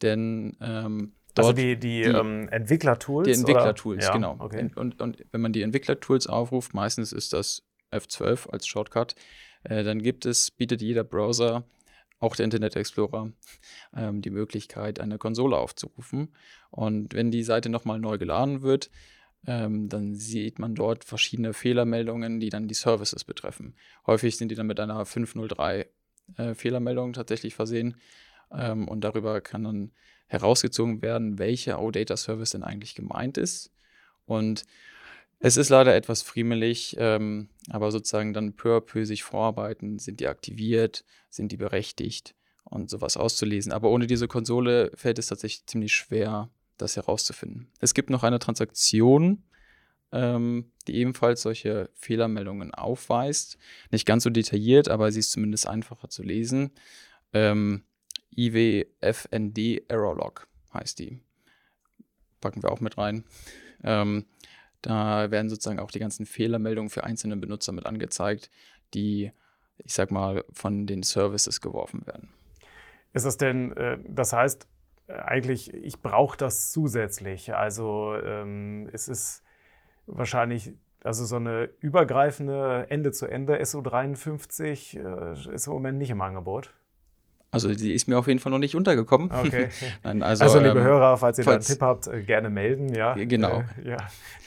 Denn 0.01 0.56
ähm, 0.62 1.13
also 1.36 1.51
die, 1.51 1.77
die, 1.77 2.03
die 2.03 2.03
ähm, 2.03 2.47
Entwicklertools? 2.49 3.25
Die 3.27 3.34
Entwicklertools, 3.34 4.06
ja, 4.06 4.13
genau. 4.13 4.36
Okay. 4.39 4.69
Und, 4.75 5.01
und, 5.01 5.25
wenn 5.32 5.41
man 5.41 5.51
die 5.51 5.63
Entwicklertools 5.63 6.27
aufruft, 6.27 6.73
meistens 6.73 7.12
ist 7.12 7.34
das 7.34 7.63
F12 7.91 8.49
als 8.49 8.67
Shortcut, 8.67 9.15
äh, 9.63 9.84
dann 9.84 10.01
gibt 10.01 10.25
es, 10.25 10.51
bietet 10.51 10.82
jeder 10.82 11.03
Browser, 11.03 11.63
auch 12.23 12.38
der 12.38 12.45
Internet 12.45 12.75
Explorer, 12.77 13.31
ähm, 13.95 14.21
die 14.21 14.29
Möglichkeit, 14.29 14.99
eine 14.99 15.17
Konsole 15.17 15.57
aufzurufen. 15.57 16.33
Und 16.71 17.13
wenn 17.13 17.31
die 17.31 17.43
Seite 17.43 17.69
nochmal 17.69 17.99
neu 17.99 18.17
geladen 18.17 18.62
wird, 18.62 18.89
ähm, 19.45 19.89
dann 19.89 20.15
sieht 20.15 20.57
man 20.57 20.73
dort 20.73 21.03
verschiedene 21.03 21.53
Fehlermeldungen, 21.53 22.39
die 22.39 22.49
dann 22.49 22.69
die 22.69 22.75
Services 22.75 23.25
betreffen. 23.25 23.75
Häufig 24.07 24.38
sind 24.38 24.49
die 24.49 24.55
dann 24.55 24.67
mit 24.67 24.79
einer 24.79 25.05
503 25.05 25.88
äh, 26.38 26.53
Fehlermeldung 26.53 27.12
tatsächlich 27.12 27.55
versehen 27.55 27.97
ähm, 28.51 28.88
und 28.88 29.01
darüber 29.01 29.41
kann 29.41 29.65
dann 29.65 29.91
herausgezogen 30.27 31.01
werden, 31.01 31.39
welcher 31.39 31.81
OData 31.81 32.15
Service 32.15 32.51
denn 32.51 32.63
eigentlich 32.63 32.95
gemeint 32.95 33.38
ist. 33.38 33.73
Und 34.25 34.63
es 35.45 35.58
ist 35.58 35.67
leider 35.67 35.93
etwas 35.93 36.21
friemelig, 36.21 36.95
ähm, 36.99 37.49
aber 37.69 37.91
sozusagen 37.91 38.34
dann 38.34 38.53
peu 38.53 38.77
à 38.77 38.79
peu 38.79 39.03
sich 39.03 39.23
vorarbeiten, 39.23 39.99
sind 39.99 40.21
die 40.21 40.29
aktiviert, 40.29 41.03
sind 41.29 41.51
die 41.51 41.58
berechtigt 41.58 42.34
und 42.63 42.89
sowas 42.89 43.17
auszulesen. 43.17 43.73
Aber 43.73 43.89
ohne 43.89 44.08
diese 44.08 44.29
Konsole 44.29 44.89
fällt 44.95 45.19
es 45.19 45.27
tatsächlich 45.27 45.65
ziemlich 45.65 45.93
schwer, 45.93 46.49
das 46.77 46.95
herauszufinden. 46.95 47.69
Es 47.82 47.93
gibt 47.93 48.10
noch 48.10 48.23
eine 48.23 48.39
Transaktion, 48.39 49.43
ähm, 50.13 50.71
die 50.88 50.95
ebenfalls 50.95 51.41
solche 51.41 51.89
Fehlermeldungen 51.93 52.73
aufweist. 52.73 53.58
Nicht 53.91 54.06
ganz 54.06 54.23
so 54.23 54.29
detailliert, 54.29 54.88
aber 54.88 55.12
sie 55.12 55.19
ist 55.19 55.34
zumindest 55.34 55.67
einfacher 55.67 56.08
zu 56.08 56.23
lesen. 56.23 56.71
Ähm, 57.34 57.84
IWFND 58.34 59.89
Errorlog 59.89 60.47
heißt 60.73 60.99
die. 60.99 61.19
Packen 62.39 62.63
wir 62.63 62.71
auch 62.71 62.79
mit 62.79 62.97
rein. 62.97 63.25
Ähm, 63.84 64.25
da 64.83 65.31
werden 65.31 65.49
sozusagen 65.49 65.79
auch 65.79 65.91
die 65.91 65.99
ganzen 65.99 66.25
Fehlermeldungen 66.25 66.89
für 66.89 67.03
einzelne 67.03 67.37
Benutzer 67.37 67.71
mit 67.71 67.85
angezeigt, 67.85 68.51
die, 68.93 69.31
ich 69.77 69.93
sag 69.93 70.11
mal, 70.11 70.43
von 70.53 70.85
den 70.85 71.01
Services 71.01 71.61
geworfen 71.61 72.05
werden. 72.05 72.29
Ist 73.13 73.25
das 73.25 73.37
denn, 73.37 73.75
äh, 73.77 73.97
das 74.07 74.33
heißt, 74.33 74.67
eigentlich, 75.07 75.73
ich 75.73 76.01
brauche 76.01 76.37
das 76.37 76.71
zusätzlich. 76.71 77.53
Also 77.55 78.15
ähm, 78.15 78.89
es 78.91 79.07
ist 79.07 79.43
wahrscheinlich, 80.05 80.73
also 81.03 81.25
so 81.25 81.37
eine 81.37 81.69
übergreifende 81.79 82.87
Ende-zu-Ende 82.89 83.61
SU53 83.61 84.99
äh, 84.99 85.53
ist 85.53 85.67
im 85.67 85.73
Moment 85.73 85.97
nicht 85.97 86.09
im 86.09 86.21
Angebot. 86.21 86.73
Also 87.53 87.71
die 87.73 87.93
ist 87.93 88.07
mir 88.07 88.17
auf 88.17 88.27
jeden 88.27 88.39
Fall 88.39 88.51
noch 88.51 88.57
nicht 88.57 88.75
untergekommen. 88.75 89.29
Okay. 89.31 89.69
Nein, 90.03 90.23
also, 90.23 90.43
also, 90.43 90.57
liebe 90.57 90.79
ähm, 90.79 90.83
Hörer, 90.83 91.17
falls 91.17 91.37
ihr 91.37 91.43
falls, 91.43 91.67
da 91.67 91.71
einen 91.71 91.77
Tipp 91.77 91.81
habt, 91.81 92.07
äh, 92.07 92.23
gerne 92.23 92.49
melden. 92.49 92.93
Ja, 92.93 93.13
genau. 93.13 93.63
Äh, 93.83 93.89
ja, 93.91 93.97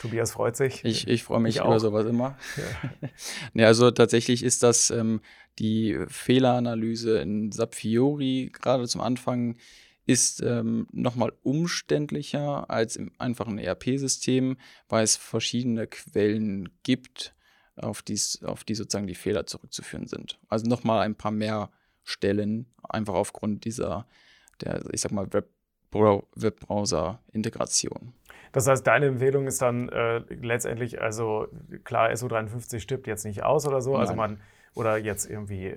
Tobias 0.00 0.32
freut 0.32 0.56
sich. 0.56 0.84
Ich, 0.84 1.06
ich 1.06 1.22
freue 1.22 1.38
mich 1.38 1.56
ich 1.56 1.62
über 1.62 1.78
sowas 1.78 2.04
immer. 2.06 2.36
Ja. 2.56 3.08
ja. 3.54 3.66
also 3.68 3.92
tatsächlich 3.92 4.42
ist 4.42 4.64
das 4.64 4.90
ähm, 4.90 5.20
die 5.60 5.96
Fehleranalyse 6.08 7.20
in 7.20 7.52
SAP 7.52 7.76
Fiori 7.76 8.50
gerade 8.52 8.88
zum 8.88 9.00
Anfang 9.00 9.56
ist 10.06 10.42
ähm, 10.42 10.86
nochmal 10.92 11.32
umständlicher 11.42 12.70
als 12.70 12.96
im 12.96 13.12
einfachen 13.18 13.58
ERP-System, 13.58 14.56
weil 14.88 15.04
es 15.04 15.16
verschiedene 15.16 15.86
Quellen 15.86 16.68
gibt, 16.82 17.34
auf, 17.76 18.02
dies, 18.02 18.42
auf 18.42 18.64
die 18.64 18.74
sozusagen 18.74 19.06
die 19.06 19.14
Fehler 19.14 19.46
zurückzuführen 19.46 20.06
sind. 20.06 20.38
Also 20.48 20.66
nochmal 20.66 21.00
ein 21.00 21.16
paar 21.16 21.32
mehr 21.32 21.70
Stellen, 22.06 22.66
einfach 22.88 23.14
aufgrund 23.14 23.64
dieser, 23.64 24.06
der, 24.62 24.82
ich 24.92 25.00
sag 25.00 25.12
mal, 25.12 25.28
Webbrowser-Integration. 25.90 28.12
Das 28.52 28.66
heißt, 28.66 28.86
deine 28.86 29.06
Empfehlung 29.06 29.46
ist 29.46 29.60
dann 29.60 29.88
äh, 29.88 30.18
letztendlich, 30.18 31.02
also 31.02 31.48
klar, 31.84 32.10
SO53 32.10 32.80
stirbt 32.80 33.06
jetzt 33.06 33.24
nicht 33.24 33.42
aus 33.42 33.66
oder 33.66 33.82
so, 33.82 33.96
also 33.96 34.14
Nein. 34.14 34.20
also 34.20 34.34
man 34.34 34.40
oder 34.74 34.98
jetzt 34.98 35.28
irgendwie 35.28 35.74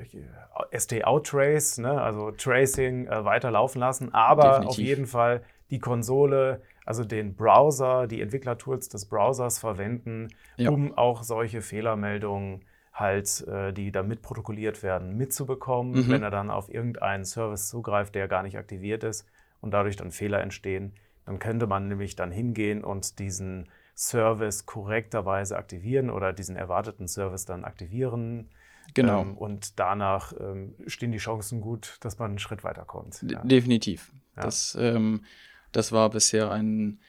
ST-Out-Trace, 0.71 1.79
ne? 1.79 2.01
also 2.01 2.31
Tracing 2.31 3.07
äh, 3.07 3.25
weiterlaufen 3.25 3.79
lassen, 3.79 4.13
aber 4.13 4.59
Definitiv. 4.59 4.69
auf 4.69 4.77
jeden 4.77 5.07
Fall 5.07 5.43
die 5.71 5.79
Konsole 5.79 6.61
also 6.89 7.03
den 7.03 7.35
Browser, 7.35 8.07
die 8.07 8.19
Entwicklertools 8.19 8.89
des 8.89 9.05
Browsers 9.05 9.59
verwenden, 9.59 10.29
ja. 10.57 10.71
um 10.71 10.97
auch 10.97 11.21
solche 11.21 11.61
Fehlermeldungen 11.61 12.65
halt, 12.99 13.47
äh, 13.47 13.73
die 13.73 13.91
da 13.91 14.03
mitprotokolliert 14.03 14.83
werden, 14.83 15.15
mitzubekommen, 15.15 15.93
mhm. 15.93 16.09
wenn 16.09 16.23
er 16.23 16.31
dann 16.31 16.49
auf 16.49 16.73
irgendeinen 16.73 17.25
Service 17.25 17.69
zugreift, 17.69 18.15
der 18.15 18.27
gar 18.27 18.43
nicht 18.43 18.57
aktiviert 18.57 19.03
ist 19.03 19.25
und 19.62 19.71
dadurch 19.71 19.95
dann 19.95 20.12
Fehler 20.12 20.41
entstehen. 20.41 20.93
Dann 21.25 21.39
könnte 21.39 21.67
man 21.67 21.88
nämlich 21.88 22.15
dann 22.15 22.31
hingehen 22.31 22.83
und 22.83 23.19
diesen 23.19 23.69
Service 23.95 24.65
korrekterweise 24.65 25.57
aktivieren 25.57 26.09
oder 26.09 26.33
diesen 26.33 26.55
erwarteten 26.55 27.07
Service 27.07 27.45
dann 27.45 27.65
aktivieren. 27.65 28.49
Genau. 28.93 29.21
Ähm, 29.21 29.38
und 29.38 29.79
danach 29.79 30.33
ähm, 30.39 30.75
stehen 30.88 31.12
die 31.12 31.17
Chancen 31.17 31.62
gut, 31.62 31.97
dass 31.99 32.17
man 32.17 32.31
einen 32.31 32.39
Schritt 32.39 32.63
weiterkommt. 32.63 33.23
Ja. 33.29 33.43
Definitiv. 33.43 34.12
Ja. 34.35 34.43
Das, 34.43 34.75
ähm, 34.79 35.25
das 35.71 35.91
war 35.91 36.09
bisher 36.09 36.49
ein 36.51 36.99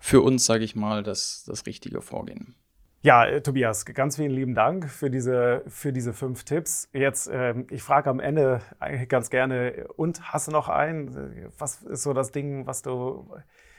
für 0.00 0.22
uns, 0.22 0.46
sage 0.46 0.64
ich 0.64 0.74
mal, 0.74 1.02
das, 1.02 1.44
das 1.46 1.66
richtige 1.66 2.00
Vorgehen. 2.00 2.54
Ja, 3.00 3.24
äh, 3.24 3.40
Tobias, 3.40 3.84
ganz 3.84 4.16
vielen 4.16 4.32
lieben 4.32 4.54
Dank 4.54 4.90
für 4.90 5.08
diese, 5.08 5.62
für 5.68 5.92
diese 5.92 6.12
fünf 6.12 6.42
Tipps. 6.42 6.88
Jetzt, 6.92 7.30
ähm, 7.32 7.66
ich 7.70 7.82
frage 7.82 8.10
am 8.10 8.18
Ende 8.18 8.60
ganz 9.08 9.30
gerne, 9.30 9.86
und 9.96 10.32
hast 10.32 10.48
du 10.48 10.52
noch 10.52 10.68
einen? 10.68 11.52
Was 11.58 11.82
ist 11.82 12.02
so 12.02 12.12
das 12.12 12.32
Ding, 12.32 12.66
was 12.66 12.82
du. 12.82 13.30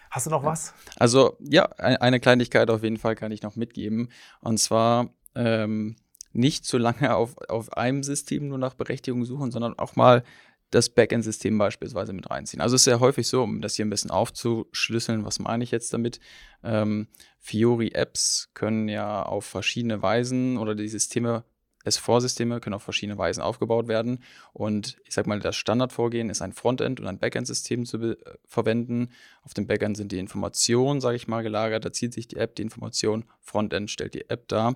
Hast 0.09 0.25
du 0.25 0.31
noch 0.31 0.43
was? 0.43 0.73
Also, 0.97 1.37
ja, 1.39 1.65
eine 1.77 2.19
Kleinigkeit 2.19 2.69
auf 2.71 2.81
jeden 2.81 2.97
Fall 2.97 3.15
kann 3.15 3.31
ich 3.31 3.43
noch 3.43 3.55
mitgeben. 3.55 4.09
Und 4.39 4.57
zwar 4.57 5.09
ähm, 5.35 5.97
nicht 6.31 6.65
zu 6.65 6.77
lange 6.77 7.15
auf, 7.15 7.37
auf 7.49 7.73
einem 7.73 8.01
System 8.03 8.47
nur 8.47 8.57
nach 8.57 8.73
Berechtigung 8.73 9.25
suchen, 9.25 9.51
sondern 9.51 9.77
auch 9.77 9.95
mal 9.95 10.23
das 10.71 10.89
Backend-System 10.89 11.57
beispielsweise 11.57 12.13
mit 12.13 12.29
reinziehen. 12.29 12.61
Also 12.61 12.75
es 12.75 12.81
ist 12.81 12.85
sehr 12.85 12.99
häufig 12.99 13.27
so, 13.27 13.43
um 13.43 13.61
das 13.61 13.75
hier 13.75 13.85
ein 13.85 13.89
bisschen 13.89 14.11
aufzuschlüsseln, 14.11 15.25
was 15.25 15.39
meine 15.39 15.63
ich 15.63 15.71
jetzt 15.71 15.93
damit? 15.93 16.19
Ähm, 16.63 17.07
Fiori-Apps 17.39 18.51
können 18.53 18.87
ja 18.87 19.23
auf 19.23 19.45
verschiedene 19.45 20.01
Weisen 20.01 20.57
oder 20.57 20.75
die 20.75 20.87
Systeme, 20.87 21.43
S4-Systeme 21.85 22.59
können 22.59 22.75
auf 22.75 22.83
verschiedene 22.83 23.17
Weisen 23.17 23.41
aufgebaut 23.41 23.87
werden. 23.87 24.23
Und 24.53 24.97
ich 25.05 25.13
sag 25.13 25.25
mal, 25.25 25.39
das 25.39 25.55
Standardvorgehen 25.55 26.29
ist 26.29 26.41
ein 26.41 26.53
Frontend- 26.53 26.99
und 26.99 27.07
ein 27.07 27.19
Backend-System 27.19 27.85
zu 27.85 27.97
äh, 27.97 28.17
verwenden. 28.45 29.09
Auf 29.41 29.53
dem 29.53 29.65
Backend 29.65 29.97
sind 29.97 30.11
die 30.11 30.19
Informationen, 30.19 31.01
sage 31.01 31.15
ich 31.15 31.27
mal, 31.27 31.41
gelagert. 31.41 31.85
Da 31.85 31.91
zieht 31.91 32.13
sich 32.13 32.27
die 32.27 32.37
App 32.37 32.55
die 32.55 32.61
Information. 32.61 33.25
Frontend 33.41 33.89
stellt 33.89 34.13
die 34.13 34.29
App 34.29 34.47
dar. 34.49 34.75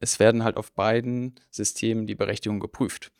Es 0.00 0.18
werden 0.18 0.42
halt 0.42 0.56
auf 0.56 0.72
beiden 0.72 1.36
Systemen 1.50 2.08
die 2.08 2.16
Berechtigungen 2.16 2.60
geprüft. 2.60 3.12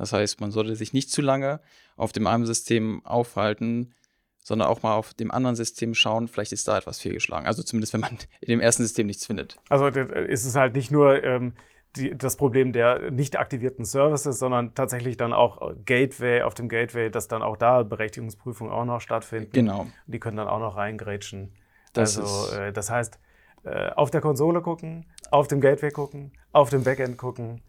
Das 0.00 0.14
heißt, 0.14 0.40
man 0.40 0.50
sollte 0.50 0.74
sich 0.76 0.94
nicht 0.94 1.10
zu 1.10 1.20
lange 1.20 1.60
auf 1.94 2.12
dem 2.12 2.26
einen 2.26 2.46
System 2.46 3.04
aufhalten, 3.04 3.94
sondern 4.42 4.68
auch 4.68 4.82
mal 4.82 4.94
auf 4.94 5.12
dem 5.12 5.30
anderen 5.30 5.56
System 5.56 5.94
schauen, 5.94 6.26
vielleicht 6.26 6.52
ist 6.52 6.66
da 6.68 6.78
etwas 6.78 6.98
fehlgeschlagen. 7.00 7.46
Also 7.46 7.62
zumindest, 7.62 7.92
wenn 7.92 8.00
man 8.00 8.16
in 8.40 8.48
dem 8.48 8.60
ersten 8.60 8.82
System 8.82 9.06
nichts 9.06 9.26
findet. 9.26 9.58
Also 9.68 9.88
ist 9.88 10.46
es 10.46 10.56
halt 10.56 10.74
nicht 10.74 10.90
nur 10.90 11.22
ähm, 11.22 11.52
die, 11.96 12.16
das 12.16 12.38
Problem 12.38 12.72
der 12.72 13.10
nicht 13.10 13.38
aktivierten 13.38 13.84
Services, 13.84 14.38
sondern 14.38 14.74
tatsächlich 14.74 15.18
dann 15.18 15.34
auch 15.34 15.74
Gateway, 15.84 16.40
auf 16.42 16.54
dem 16.54 16.70
Gateway, 16.70 17.10
dass 17.10 17.28
dann 17.28 17.42
auch 17.42 17.58
da 17.58 17.82
Berechtigungsprüfungen 17.82 18.72
auch 18.72 18.86
noch 18.86 19.02
stattfinden. 19.02 19.52
Genau. 19.52 19.86
Die 20.06 20.18
können 20.18 20.38
dann 20.38 20.48
auch 20.48 20.60
noch 20.60 20.78
reingrätschen. 20.78 21.52
Das 21.92 22.16
also 22.16 22.56
äh, 22.56 22.72
das 22.72 22.88
heißt, 22.88 23.18
äh, 23.64 23.90
auf 23.90 24.10
der 24.10 24.22
Konsole 24.22 24.62
gucken, 24.62 25.04
auf 25.30 25.46
dem 25.46 25.60
Gateway 25.60 25.90
gucken, 25.90 26.32
auf 26.52 26.70
dem 26.70 26.84
Backend 26.84 27.18
gucken 27.18 27.60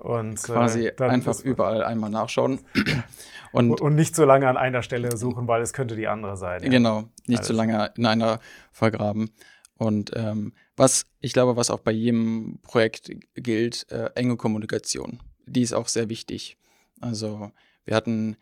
und 0.00 0.42
quasi 0.42 0.86
äh, 0.86 1.02
einfach 1.04 1.40
überall 1.40 1.84
einmal 1.84 2.10
nachschauen. 2.10 2.60
Und, 3.52 3.80
und 3.80 3.96
nicht 3.96 4.14
so 4.14 4.24
lange 4.24 4.46
an 4.46 4.56
einer 4.56 4.80
Stelle 4.84 5.16
suchen, 5.16 5.48
weil 5.48 5.60
es 5.60 5.72
könnte 5.72 5.96
die 5.96 6.06
andere 6.06 6.36
sein. 6.36 6.62
Ja. 6.62 6.68
Genau, 6.68 7.08
nicht 7.26 7.38
Alles. 7.38 7.48
so 7.48 7.52
lange 7.52 7.92
in 7.96 8.06
einer 8.06 8.38
vergraben. 8.70 9.30
Und 9.76 10.12
ähm, 10.14 10.52
was 10.76 11.06
ich 11.18 11.32
glaube, 11.32 11.56
was 11.56 11.68
auch 11.68 11.80
bei 11.80 11.90
jedem 11.90 12.60
Projekt 12.62 13.10
gilt, 13.34 13.90
äh, 13.90 14.10
enge 14.14 14.36
Kommunikation. 14.36 15.18
Die 15.46 15.62
ist 15.62 15.72
auch 15.72 15.88
sehr 15.88 16.08
wichtig. 16.08 16.58
Also 17.00 17.50
wir 17.84 17.96
hatten 17.96 18.36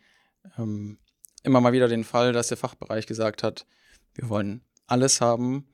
ähm, 0.59 0.99
immer 1.41 1.59
mal 1.59 1.73
wieder 1.73 1.87
den 1.87 2.03
Fall, 2.03 2.31
dass 2.31 2.49
der 2.49 2.57
Fachbereich 2.57 3.07
gesagt 3.07 3.41
hat, 3.41 3.65
wir 4.13 4.29
wollen 4.29 4.61
alles 4.85 5.21
haben, 5.21 5.65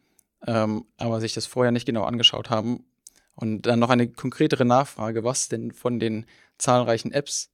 ähm, 0.47 0.85
aber 0.95 1.19
sich 1.19 1.33
das 1.33 1.45
vorher 1.45 1.73
nicht 1.73 1.85
genau 1.85 2.05
angeschaut 2.05 2.49
haben 2.49 2.85
und 3.35 3.63
dann 3.63 3.79
noch 3.79 3.89
eine 3.89 4.07
konkretere 4.07 4.65
Nachfrage, 4.65 5.23
was 5.23 5.49
denn 5.49 5.71
von 5.71 5.99
den 5.99 6.25
zahlreichen 6.57 7.11
Apps 7.11 7.51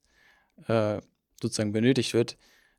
äh, 0.68 1.00
sozusagen 1.40 1.72
benötigt 1.72 2.14
wird. 2.14 2.38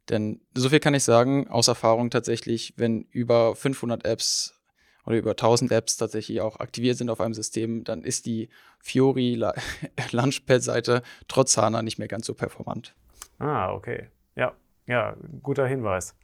Denn 0.09 0.41
so 0.53 0.69
viel 0.69 0.79
kann 0.79 0.93
ich 0.93 1.03
sagen, 1.03 1.47
aus 1.47 1.67
Erfahrung 1.67 2.09
tatsächlich, 2.09 2.73
wenn 2.77 3.03
über 3.11 3.55
500 3.55 4.05
Apps 4.05 4.59
oder 5.05 5.17
über 5.17 5.31
1000 5.31 5.71
Apps 5.71 5.97
tatsächlich 5.97 6.41
auch 6.41 6.59
aktiviert 6.59 6.97
sind 6.97 7.09
auf 7.09 7.21
einem 7.21 7.33
System, 7.33 7.83
dann 7.83 8.03
ist 8.03 8.25
die 8.25 8.49
Fiori 8.79 9.35
Launchpad-Seite 10.11 11.03
trotz 11.27 11.57
HANA 11.57 11.81
nicht 11.81 11.99
mehr 11.99 12.07
ganz 12.07 12.25
so 12.25 12.33
performant. 12.33 12.95
Ah, 13.39 13.73
okay. 13.73 14.07
Ja, 14.35 14.53
ja, 14.87 15.15
guter 15.41 15.67
Hinweis. 15.67 16.15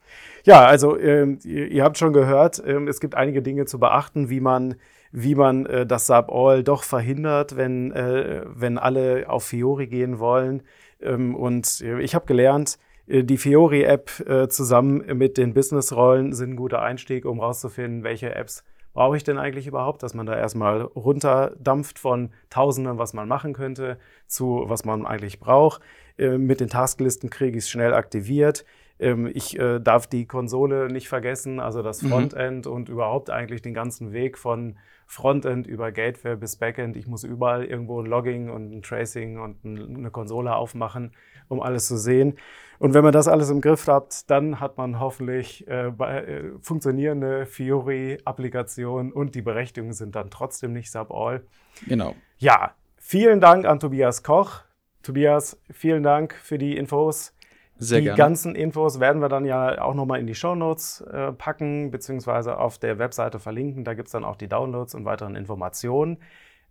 Ja, 0.45 0.65
also 0.65 0.97
ähm, 0.97 1.39
ihr, 1.43 1.67
ihr, 1.67 1.83
habt 1.83 1.97
schon 1.97 2.13
gehört, 2.13 2.61
ähm, 2.65 2.87
es 2.87 2.99
gibt 2.99 3.15
einige 3.15 3.41
Dinge 3.41 3.65
zu 3.65 3.79
beachten, 3.79 4.29
wie 4.29 4.39
man 4.39 4.75
wie 5.11 5.35
man 5.35 5.65
äh, 5.65 5.85
das 5.85 6.07
Sub-All 6.07 6.63
doch 6.63 6.83
verhindert, 6.83 7.57
wenn, 7.57 7.91
äh, 7.91 8.43
wenn 8.45 8.77
alle 8.77 9.29
auf 9.29 9.45
Fiori 9.45 9.87
gehen 9.87 10.19
wollen. 10.19 10.63
Ähm, 11.01 11.35
und 11.35 11.81
äh, 11.81 12.01
ich 12.01 12.15
habe 12.15 12.25
gelernt, 12.25 12.77
äh, 13.07 13.23
die 13.23 13.37
Fiori-App 13.37 14.27
äh, 14.27 14.47
zusammen 14.47 15.17
mit 15.17 15.37
den 15.37 15.53
Business-Rollen 15.53 16.33
sind 16.33 16.51
ein 16.51 16.55
guter 16.55 16.81
Einstieg, 16.81 17.25
um 17.25 17.39
rauszufinden, 17.39 18.03
welche 18.03 18.35
Apps 18.35 18.63
brauche 18.93 19.17
ich 19.17 19.23
denn 19.23 19.37
eigentlich 19.37 19.67
überhaupt, 19.67 20.03
dass 20.03 20.13
man 20.13 20.25
da 20.25 20.35
erstmal 20.35 20.81
runterdampft 20.81 21.99
von 21.99 22.31
Tausenden, 22.49 22.97
was 22.97 23.13
man 23.13 23.27
machen 23.27 23.53
könnte, 23.53 23.97
zu 24.27 24.63
was 24.65 24.83
man 24.83 25.05
eigentlich 25.05 25.39
braucht. 25.39 25.81
Äh, 26.17 26.37
mit 26.37 26.59
den 26.59 26.69
Tasklisten 26.69 27.29
kriege 27.29 27.57
ich 27.57 27.65
es 27.65 27.69
schnell 27.69 27.93
aktiviert. 27.93 28.65
Ähm, 28.99 29.29
ich 29.33 29.57
äh, 29.57 29.79
darf 29.79 30.07
die 30.07 30.25
Konsole 30.25 30.91
nicht 30.91 31.07
vergessen, 31.07 31.59
also 31.59 31.81
das 31.81 32.01
mhm. 32.01 32.09
Frontend 32.09 32.65
mhm. 32.65 32.71
und 32.71 32.89
überhaupt 32.89 33.29
eigentlich 33.29 33.61
den 33.61 33.73
ganzen 33.73 34.11
Weg 34.11 34.37
von 34.37 34.77
Frontend 35.11 35.65
über 35.65 35.91
Gateway 35.91 36.35
bis 36.35 36.55
Backend. 36.55 36.95
Ich 36.95 37.07
muss 37.07 37.23
überall 37.23 37.65
irgendwo 37.65 37.99
ein 37.99 38.05
Logging 38.05 38.51
und 38.51 38.71
ein 38.71 38.83
Tracing 38.83 39.39
und 39.39 39.65
eine 39.65 40.11
Konsole 40.11 40.55
aufmachen, 40.55 41.13
um 41.47 41.61
alles 41.61 41.87
zu 41.87 41.97
sehen. 41.97 42.37
Und 42.77 42.93
wenn 42.93 43.03
man 43.03 43.11
das 43.11 43.27
alles 43.27 43.49
im 43.49 43.59
Griff 43.59 43.87
hat, 43.87 44.29
dann 44.29 44.59
hat 44.59 44.77
man 44.77 44.99
hoffentlich 44.99 45.67
äh, 45.67 45.87
äh, 45.87 46.51
funktionierende 46.61 47.47
Fiori-Applikationen 47.47 49.11
und 49.11 49.33
die 49.33 49.41
Berechtigungen 49.41 49.93
sind 49.93 50.15
dann 50.15 50.29
trotzdem 50.29 50.73
nicht 50.73 50.91
sub-all. 50.91 51.41
Genau. 51.87 52.13
Ja, 52.37 52.75
vielen 52.97 53.41
Dank 53.41 53.65
an 53.65 53.79
Tobias 53.79 54.21
Koch. 54.21 54.61
Tobias, 55.01 55.59
vielen 55.71 56.03
Dank 56.03 56.35
für 56.35 56.59
die 56.59 56.77
Infos. 56.77 57.33
Sehr 57.79 57.99
die 57.99 58.05
gerne. 58.05 58.17
ganzen 58.17 58.55
Infos 58.55 58.99
werden 58.99 59.21
wir 59.21 59.29
dann 59.29 59.45
ja 59.45 59.81
auch 59.81 59.93
nochmal 59.93 60.19
in 60.19 60.27
die 60.27 60.35
Shownotes 60.35 61.01
äh, 61.01 61.31
packen, 61.31 61.91
beziehungsweise 61.91 62.57
auf 62.57 62.77
der 62.77 62.99
Webseite 62.99 63.39
verlinken. 63.39 63.85
Da 63.85 63.93
gibt 63.93 64.09
es 64.09 64.11
dann 64.11 64.25
auch 64.25 64.35
die 64.35 64.49
Downloads 64.49 64.95
und 64.95 65.05
weiteren 65.05 65.35
Informationen. 65.35 66.17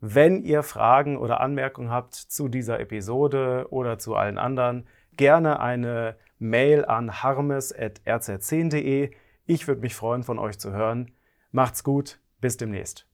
Wenn 0.01 0.43
ihr 0.43 0.63
Fragen 0.63 1.17
oder 1.17 1.41
Anmerkungen 1.41 1.91
habt 1.91 2.15
zu 2.15 2.49
dieser 2.49 2.79
Episode 2.79 3.67
oder 3.71 3.99
zu 3.99 4.15
allen 4.15 4.39
anderen, 4.39 4.87
gerne 5.17 5.61
eine 5.61 6.17
Mail 6.39 6.85
an 6.85 7.23
harmes.rz10.de. 7.23 9.11
Ich 9.47 9.67
würde 9.67 9.81
mich 9.81 9.95
freuen, 9.95 10.23
von 10.23 10.39
euch 10.39 10.59
zu 10.59 10.73
hören. 10.73 11.11
Macht's 11.51 11.83
gut, 11.83 12.21
bis 12.41 12.59
demnächst. 12.59 13.07